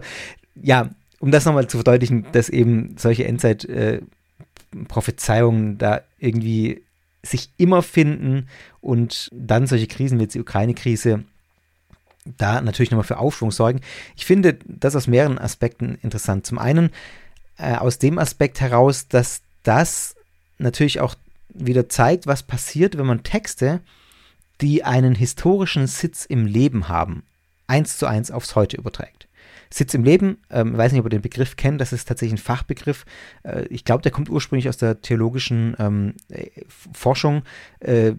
[0.61, 6.83] ja, um das nochmal zu verdeutlichen, dass eben solche Endzeit-Prophezeiungen äh, da irgendwie
[7.23, 8.47] sich immer finden
[8.81, 11.23] und dann solche Krisen wie die Ukraine-Krise
[12.37, 13.81] da natürlich nochmal für Aufschwung sorgen.
[14.15, 16.45] Ich finde das aus mehreren Aspekten interessant.
[16.45, 16.89] Zum einen
[17.57, 20.15] äh, aus dem Aspekt heraus, dass das
[20.57, 21.15] natürlich auch
[21.49, 23.81] wieder zeigt, was passiert, wenn man Texte,
[24.61, 27.23] die einen historischen Sitz im Leben haben,
[27.67, 29.27] eins zu eins aufs Heute überträgt.
[29.69, 32.43] Sitz im Leben, ähm, weiß nicht, ob ihr den Begriff kennt, das ist tatsächlich ein
[32.43, 33.05] Fachbegriff.
[33.43, 36.49] Äh, ich glaube, der kommt ursprünglich aus der theologischen ähm, äh,
[36.93, 37.43] Forschung.
[37.79, 38.13] Äh,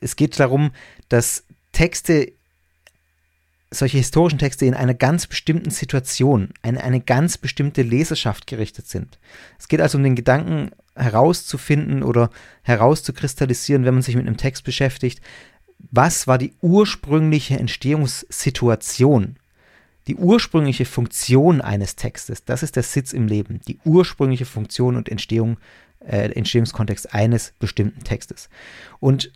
[0.00, 0.70] es geht darum,
[1.08, 2.32] dass Texte
[3.70, 9.18] solche historischen Texte in einer ganz bestimmten Situation, eine, eine ganz bestimmte Leserschaft gerichtet sind.
[9.58, 12.30] Es geht also um den Gedanken herauszufinden oder
[12.62, 15.20] herauszukristallisieren, wenn man sich mit einem Text beschäftigt,
[15.90, 19.36] was war die ursprüngliche Entstehungssituation,
[20.08, 22.44] die ursprüngliche Funktion eines Textes.
[22.44, 25.58] Das ist der Sitz im Leben, die ursprüngliche Funktion und Entstehung,
[26.00, 28.48] äh, Entstehungskontext eines bestimmten Textes.
[28.98, 29.30] Und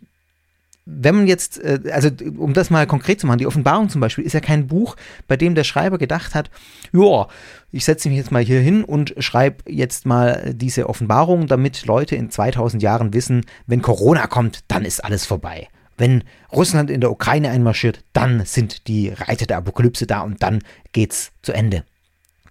[0.85, 4.25] wenn man jetzt, äh, also um das mal konkret zu machen, die Offenbarung zum Beispiel
[4.25, 4.95] ist ja kein Buch,
[5.27, 6.49] bei dem der Schreiber gedacht hat,
[6.91, 7.27] ja,
[7.71, 12.15] ich setze mich jetzt mal hier hin und schreibe jetzt mal diese Offenbarung, damit Leute
[12.15, 15.67] in 2000 Jahren wissen, wenn Corona kommt, dann ist alles vorbei.
[15.97, 20.59] Wenn Russland in der Ukraine einmarschiert, dann sind die Reiter der Apokalypse da und dann
[20.91, 21.83] geht's zu Ende.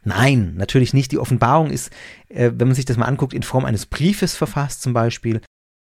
[0.04, 1.12] Nein, natürlich nicht.
[1.12, 1.90] Die Offenbarung ist,
[2.28, 5.40] äh, wenn man sich das mal anguckt, in Form eines Briefes verfasst zum Beispiel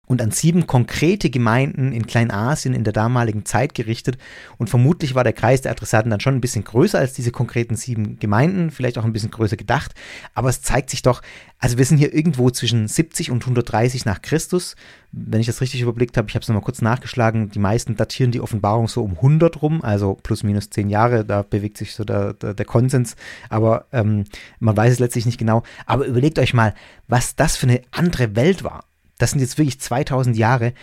[0.08, 4.18] und an sieben konkrete Gemeinden in Kleinasien in der damaligen Zeit gerichtet.
[4.58, 7.76] Und vermutlich war der Kreis der Adressaten dann schon ein bisschen größer als diese konkreten
[7.76, 9.93] sieben Gemeinden, vielleicht auch ein bisschen größer gedacht.
[10.34, 11.22] Aber es zeigt sich doch,
[11.60, 14.78] also wir sind hier irgendwo zwischen 70 und 130 nach Christus.
[15.12, 18.32] Wenn ich das richtig überblickt habe, ich habe es nochmal kurz nachgeschlagen, die meisten datieren
[18.32, 22.05] die Offenbarung so um 100 rum, also plus minus 10 Jahre, da bewegt sich so
[22.05, 23.18] der, der, der Konsens.
[23.49, 24.24] Aber ähm,
[24.60, 25.64] man weiß es letztlich nicht genau.
[25.86, 26.74] Aber überlegt euch mal,
[27.10, 28.86] was das für eine andere Welt war.
[29.18, 30.74] Das sind jetzt wirklich 2000 Jahre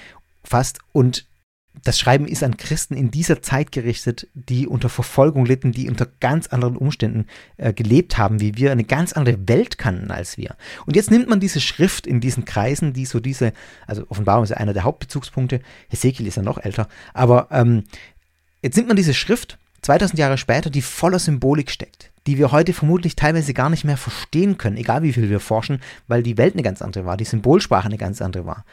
[0.43, 1.27] fast und
[1.83, 6.07] das Schreiben ist an Christen in dieser Zeit gerichtet, die unter Verfolgung litten, die unter
[6.21, 7.27] ganz anderen Umständen
[7.57, 10.57] äh, gelebt haben, wie wir, eine ganz andere Welt kannten als wir.
[10.87, 13.53] Und jetzt nimmt man diese Schrift in diesen Kreisen, die so diese,
[13.87, 17.85] also Offenbarung ist ja einer der Hauptbezugspunkte, Hesekiel ist ja noch älter, aber ähm,
[18.63, 22.73] jetzt nimmt man diese Schrift 2000 Jahre später, die voller Symbolik steckt, die wir heute
[22.73, 26.55] vermutlich teilweise gar nicht mehr verstehen können, egal wie viel wir forschen, weil die Welt
[26.55, 28.65] eine ganz andere war, die Symbolsprache eine ganz andere war.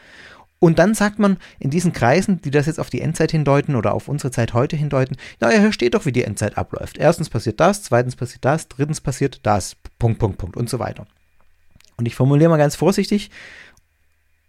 [0.58, 3.94] Und dann sagt man in diesen Kreisen, die das jetzt auf die Endzeit hindeuten oder
[3.94, 6.98] auf unsere Zeit heute hindeuten, naja, hier steht doch, wie die Endzeit abläuft.
[6.98, 11.08] Erstens passiert das, zweitens passiert das, drittens passiert das, Punkt, Punkt, Punkt und so weiter.
[11.96, 13.32] Und ich formuliere mal ganz vorsichtig,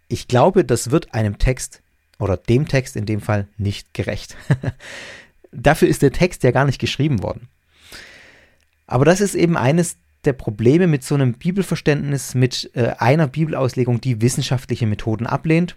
[0.06, 1.82] ich glaube, das wird einem Text
[2.20, 4.36] oder dem Text in dem Fall nicht gerecht.
[5.50, 7.48] Dafür ist der Text ja gar nicht geschrieben worden.
[8.86, 14.00] Aber das ist eben eines der Probleme mit so einem Bibelverständnis, mit äh, einer Bibelauslegung,
[14.00, 15.76] die wissenschaftliche Methoden ablehnt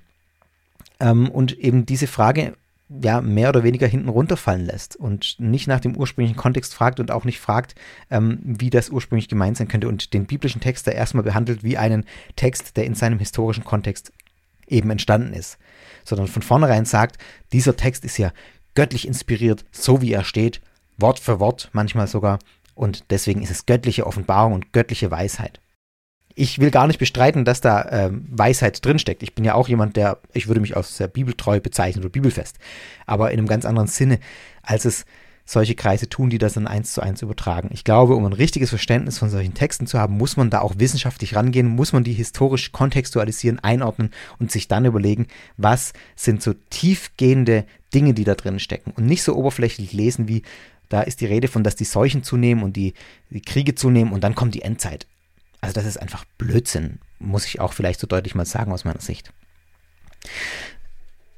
[1.00, 2.56] ähm, und eben diese Frage
[2.90, 7.12] ja mehr oder weniger hinten runterfallen lässt und nicht nach dem ursprünglichen Kontext fragt und
[7.12, 7.76] auch nicht fragt,
[8.10, 11.78] ähm, wie das ursprünglich gemeint sein könnte und den biblischen Text da erstmal behandelt wie
[11.78, 12.06] einen
[12.38, 14.14] Text, der in seinem historischen Kontext
[14.68, 15.58] eben entstanden ist,
[16.06, 17.18] sondern von vornherein sagt,
[17.52, 18.32] dieser Text ist ja
[18.74, 20.62] göttlich inspiriert, so wie er steht,
[20.98, 22.40] Wort für Wort manchmal sogar
[22.78, 25.60] und deswegen ist es göttliche Offenbarung und göttliche Weisheit.
[26.36, 29.24] Ich will gar nicht bestreiten, dass da äh, Weisheit drinsteckt.
[29.24, 32.58] Ich bin ja auch jemand, der, ich würde mich als sehr bibeltreu bezeichnen oder bibelfest,
[33.08, 34.20] aber in einem ganz anderen Sinne,
[34.62, 35.06] als es
[35.48, 37.70] solche Kreise tun, die das dann eins zu eins übertragen.
[37.72, 40.76] Ich glaube, um ein richtiges Verständnis von solchen Texten zu haben, muss man da auch
[40.78, 46.54] wissenschaftlich rangehen, muss man die historisch kontextualisieren, einordnen und sich dann überlegen, was sind so
[46.70, 50.44] tiefgehende Dinge, die da drin stecken und nicht so oberflächlich lesen wie
[50.90, 52.94] da ist die Rede von, dass die Seuchen zunehmen und die,
[53.30, 55.08] die Kriege zunehmen und dann kommt die Endzeit.
[55.62, 59.02] Also das ist einfach Blödsinn, muss ich auch vielleicht so deutlich mal sagen aus meiner
[59.02, 59.34] Sicht.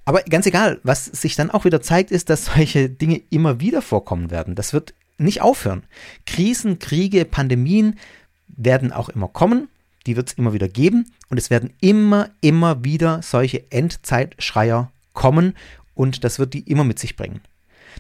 [0.06, 3.82] Aber ganz egal, was sich dann auch wieder zeigt, ist, dass solche Dinge immer wieder
[3.82, 4.56] vorkommen werden.
[4.56, 5.84] Das wird nicht aufhören.
[6.26, 8.00] Krisen, Kriege, Pandemien
[8.48, 9.68] werden auch immer kommen.
[10.08, 11.12] Die wird es immer wieder geben.
[11.30, 15.56] Und es werden immer, immer wieder solche Endzeitschreier kommen.
[15.94, 17.42] Und das wird die immer mit sich bringen.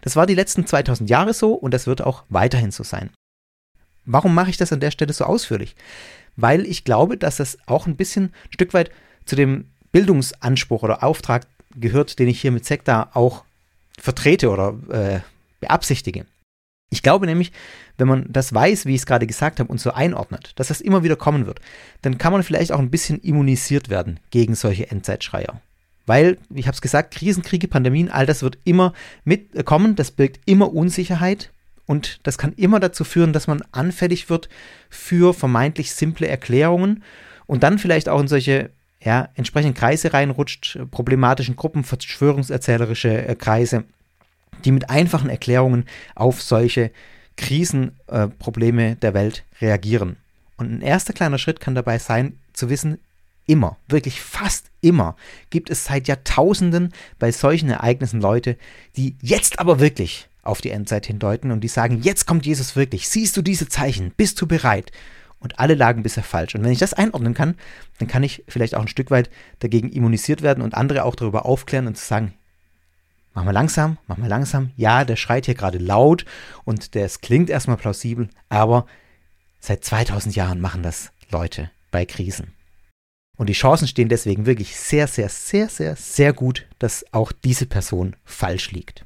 [0.01, 3.09] Das war die letzten 2000 Jahre so und das wird auch weiterhin so sein.
[4.05, 5.75] Warum mache ich das an der Stelle so ausführlich?
[6.35, 8.91] Weil ich glaube, dass das auch ein bisschen ein Stück weit
[9.25, 11.45] zu dem Bildungsanspruch oder Auftrag
[11.75, 13.43] gehört, den ich hier mit Sekta auch
[13.99, 15.19] vertrete oder äh,
[15.59, 16.25] beabsichtige.
[16.89, 17.51] Ich glaube nämlich,
[17.97, 20.81] wenn man das weiß, wie ich es gerade gesagt habe, und so einordnet, dass das
[20.81, 21.59] immer wieder kommen wird,
[22.01, 25.61] dann kann man vielleicht auch ein bisschen immunisiert werden gegen solche Endzeitschreier.
[26.09, 28.93] Weil, ich habe es gesagt, Krisen, Kriege, Pandemien, all das wird immer
[29.25, 31.51] mitkommen, das birgt immer Unsicherheit.
[31.85, 34.49] Und das kann immer dazu führen, dass man anfällig wird
[34.89, 37.03] für vermeintlich simple Erklärungen.
[37.45, 38.71] Und dann vielleicht auch in solche
[39.03, 43.83] ja, entsprechenden Kreise reinrutscht, problematischen Gruppen, verschwörungserzählerische äh, Kreise,
[44.65, 45.85] die mit einfachen Erklärungen
[46.15, 46.89] auf solche
[47.37, 50.17] Krisenprobleme äh, der Welt reagieren.
[50.57, 52.97] Und ein erster kleiner Schritt kann dabei sein, zu wissen,
[53.49, 55.15] immer, wirklich fast immer,
[55.49, 58.57] gibt es seit Jahrtausenden bei solchen Ereignissen Leute,
[58.95, 63.09] die jetzt aber wirklich auf die Endzeit hindeuten und die sagen, jetzt kommt Jesus wirklich,
[63.09, 64.91] siehst du diese Zeichen, bist du bereit?
[65.39, 66.53] Und alle lagen bisher falsch.
[66.53, 67.55] Und wenn ich das einordnen kann,
[67.97, 69.29] dann kann ich vielleicht auch ein Stück weit
[69.59, 72.33] dagegen immunisiert werden und andere auch darüber aufklären und zu sagen,
[73.33, 74.71] mach mal langsam, mach mal langsam.
[74.75, 76.25] Ja, der schreit hier gerade laut
[76.65, 78.85] und das klingt erstmal plausibel, aber
[79.59, 82.53] seit 2000 Jahren machen das Leute bei Krisen.
[83.39, 87.65] Und die Chancen stehen deswegen wirklich sehr, sehr, sehr, sehr, sehr gut, dass auch diese
[87.65, 89.05] Person falsch liegt.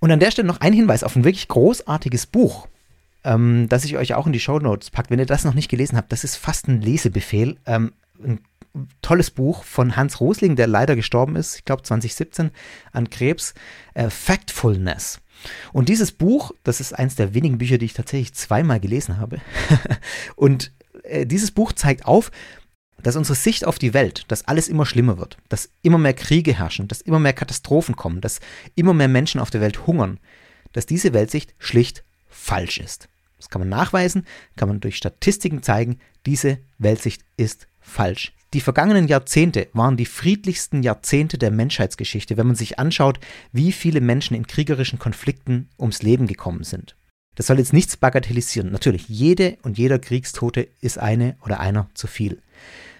[0.00, 2.66] Und an der Stelle noch ein Hinweis auf ein wirklich großartiges Buch,
[3.22, 5.10] ähm, das ich euch auch in die Show Notes packe.
[5.10, 7.56] Wenn ihr das noch nicht gelesen habt, das ist fast ein Lesebefehl.
[7.66, 8.40] Ähm, ein
[9.00, 12.50] tolles Buch von Hans Rosling, der leider gestorben ist, ich glaube 2017
[12.90, 13.54] an Krebs,
[13.94, 15.20] äh, Factfulness.
[15.72, 19.40] Und dieses Buch, das ist eins der wenigen Bücher, die ich tatsächlich zweimal gelesen habe.
[20.34, 20.72] und
[21.04, 22.30] äh, dieses Buch zeigt auf,
[23.02, 26.56] dass unsere Sicht auf die Welt, dass alles immer schlimmer wird, dass immer mehr Kriege
[26.56, 28.40] herrschen, dass immer mehr Katastrophen kommen, dass
[28.74, 30.18] immer mehr Menschen auf der Welt hungern,
[30.72, 33.08] dass diese Weltsicht schlicht falsch ist.
[33.36, 34.26] das kann man nachweisen,
[34.56, 38.32] kann man durch Statistiken zeigen, diese Weltsicht ist falsch.
[38.54, 43.18] Die vergangenen Jahrzehnte waren die friedlichsten Jahrzehnte der Menschheitsgeschichte, wenn man sich anschaut,
[43.52, 46.94] wie viele Menschen in kriegerischen Konflikten ums Leben gekommen sind.
[47.34, 48.70] Das soll jetzt nichts bagatellisieren.
[48.70, 52.40] Natürlich, jede und jeder Kriegstote ist eine oder einer zu viel.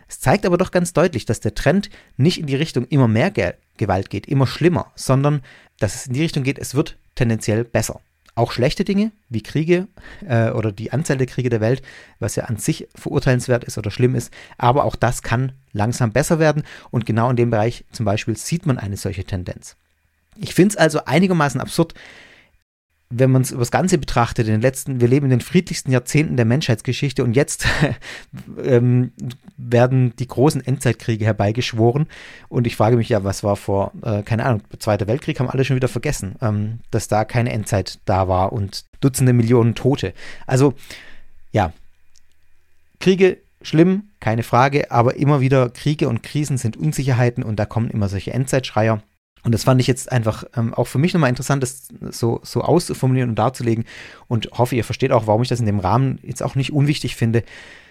[0.09, 3.31] Es zeigt aber doch ganz deutlich, dass der Trend nicht in die Richtung immer mehr
[3.31, 5.43] Ge Gewalt geht, immer schlimmer, sondern
[5.81, 8.01] dass es in die Richtung geht, es wird tendenziell besser.
[8.37, 9.89] Auch schlechte Dinge wie Kriege
[10.25, 11.83] äh, oder die Anzahl der Kriege der Welt,
[12.21, 16.39] was ja an sich verurteilenswert ist oder schlimm ist, aber auch das kann langsam besser
[16.39, 16.63] werden
[16.93, 19.75] und genau in dem Bereich zum Beispiel sieht man eine solche Tendenz.
[20.37, 21.95] Ich finde es also einigermaßen absurd,
[23.19, 26.37] wenn man es übers Ganze betrachtet, in den letzten, wir leben in den friedlichsten Jahrzehnten
[26.37, 27.67] der Menschheitsgeschichte und jetzt
[28.65, 29.13] ähm,
[29.57, 32.07] werden die großen Endzeitkriege herbeigeschworen.
[32.49, 35.65] Und ich frage mich ja, was war vor, äh, keine Ahnung, Zweiter Weltkrieg haben alle
[35.65, 40.15] schon wieder vergessen, ähm, dass da keine Endzeit da war und Dutzende Millionen Tote.
[40.47, 40.75] Also,
[41.53, 41.73] ja,
[43.01, 47.91] Kriege schlimm, keine Frage, aber immer wieder Kriege und Krisen sind Unsicherheiten und da kommen
[47.91, 49.03] immer solche Endzeitschreier.
[49.45, 52.63] Und das fand ich jetzt einfach ähm, auch für mich nochmal interessant, das so, so
[52.63, 53.85] auszuformulieren und darzulegen.
[54.27, 57.15] Und hoffe, ihr versteht auch, warum ich das in dem Rahmen jetzt auch nicht unwichtig
[57.15, 57.45] finde,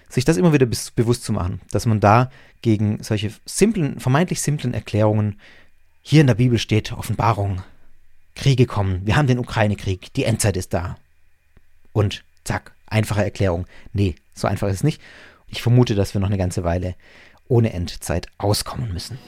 [0.09, 2.31] sich das immer wieder bewusst zu machen, dass man da
[2.61, 5.39] gegen solche simplen, vermeintlich simplen Erklärungen,
[6.01, 7.61] hier in der Bibel steht Offenbarung,
[8.35, 10.97] Kriege kommen, wir haben den Ukraine-Krieg, die Endzeit ist da.
[11.93, 13.65] Und zack, einfache Erklärung.
[13.93, 15.01] Nee, so einfach ist es nicht.
[15.47, 16.95] Ich vermute, dass wir noch eine ganze Weile
[17.47, 19.19] ohne Endzeit auskommen müssen.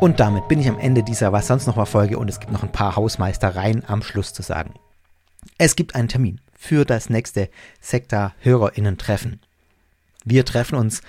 [0.00, 2.52] Und damit bin ich am Ende dieser Was sonst noch war Folge und es gibt
[2.52, 4.74] noch ein paar Hausmeistereien am Schluss zu sagen.
[5.58, 9.40] Es gibt einen Termin für das nächste Sektor-HörerInnen-Treffen.
[10.24, 11.02] Wir treffen uns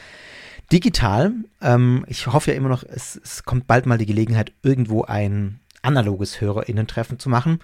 [0.72, 1.34] digital.
[1.62, 5.60] Ähm, ich hoffe ja immer noch, es, es kommt bald mal die Gelegenheit, irgendwo ein
[5.84, 7.60] analoges HörerInnen-Treffen zu machen.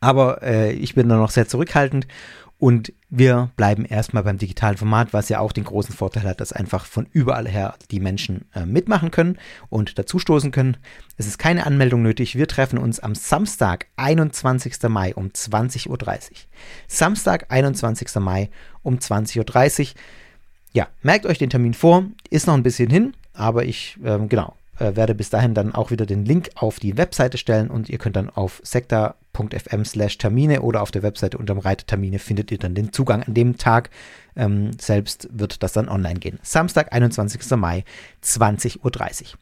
[0.00, 2.06] Aber äh, ich bin da noch sehr zurückhaltend
[2.60, 6.52] und wir bleiben erstmal beim digitalen Format, was ja auch den großen Vorteil hat, dass
[6.52, 9.38] einfach von überall her die Menschen äh, mitmachen können
[9.70, 10.76] und dazustoßen können.
[11.16, 12.36] Es ist keine Anmeldung nötig.
[12.36, 14.74] Wir treffen uns am Samstag, 21.
[14.90, 15.98] Mai um 20.30 Uhr.
[16.86, 18.14] Samstag, 21.
[18.16, 18.50] Mai
[18.82, 19.86] um 20.30 Uhr.
[20.74, 22.04] Ja, merkt euch den Termin vor.
[22.28, 25.90] Ist noch ein bisschen hin, aber ich, ähm, genau, äh, werde bis dahin dann auch
[25.90, 30.18] wieder den Link auf die Webseite stellen und ihr könnt dann auf sektor anchor.fm slash
[30.18, 33.56] Termine oder auf der Webseite unterm Reiter Termine findet ihr dann den Zugang an dem
[33.56, 33.90] Tag.
[34.36, 36.38] Ähm, selbst wird das dann online gehen.
[36.42, 37.50] Samstag, 21.
[37.56, 37.84] Mai,
[38.22, 39.38] 20.30 Uhr.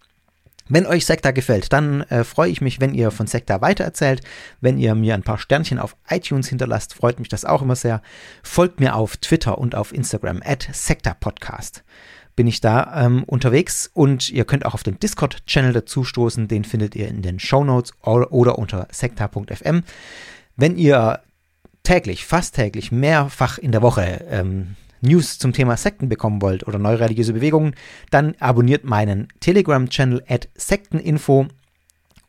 [0.70, 4.20] Wenn euch Sekta gefällt, dann äh, freue ich mich, wenn ihr von Sekta weitererzählt.
[4.60, 8.02] Wenn ihr mir ein paar Sternchen auf iTunes hinterlasst, freut mich das auch immer sehr.
[8.42, 11.84] Folgt mir auf Twitter und auf Instagram at Sekta Podcast
[12.38, 16.46] bin ich da ähm, unterwegs und ihr könnt auch auf den Discord-Channel dazu stoßen.
[16.46, 19.82] Den findet ihr in den Show Notes oder unter sekta.fm.
[20.54, 21.18] Wenn ihr
[21.82, 26.78] täglich, fast täglich, mehrfach in der Woche ähm, News zum Thema Sekten bekommen wollt oder
[26.78, 27.74] neue religiöse Bewegungen,
[28.12, 31.48] dann abonniert meinen Telegram-Channel at Sekteninfo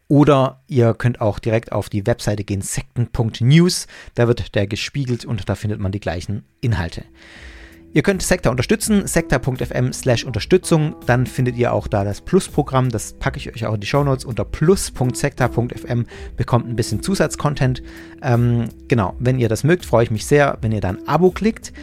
[0.08, 3.86] oder ihr könnt auch direkt auf die Webseite gehen, sekten.news.
[4.16, 7.06] Da wird der gespiegelt und da findet man die gleichen Inhalte.
[7.92, 10.96] Ihr könnt Sekta unterstützen, sekta.fm slash Unterstützung.
[11.08, 12.90] Dann findet ihr auch da das Plus-Programm.
[12.90, 14.26] Das packe ich euch auch in die Shownotes.
[14.26, 16.06] Unter plus.sekta.fm
[16.38, 17.82] bekommt ein bisschen Zusatzcontent.
[18.22, 21.74] Ähm, genau, wenn ihr das mögt, freue ich mich sehr, wenn ihr dann Abo klickt.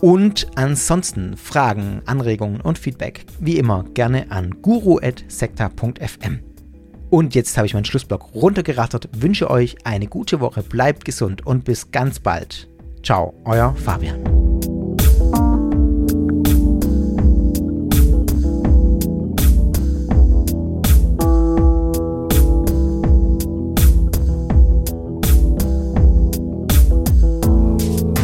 [0.00, 6.40] Und ansonsten Fragen, Anregungen und Feedback, wie immer, gerne an guru.sekta.fm.
[7.10, 9.10] Und jetzt habe ich meinen Schlussblock runtergerattert.
[9.14, 12.68] Wünsche euch eine gute Woche, bleibt gesund und bis ganz bald.
[13.02, 14.71] Ciao, euer Fabian.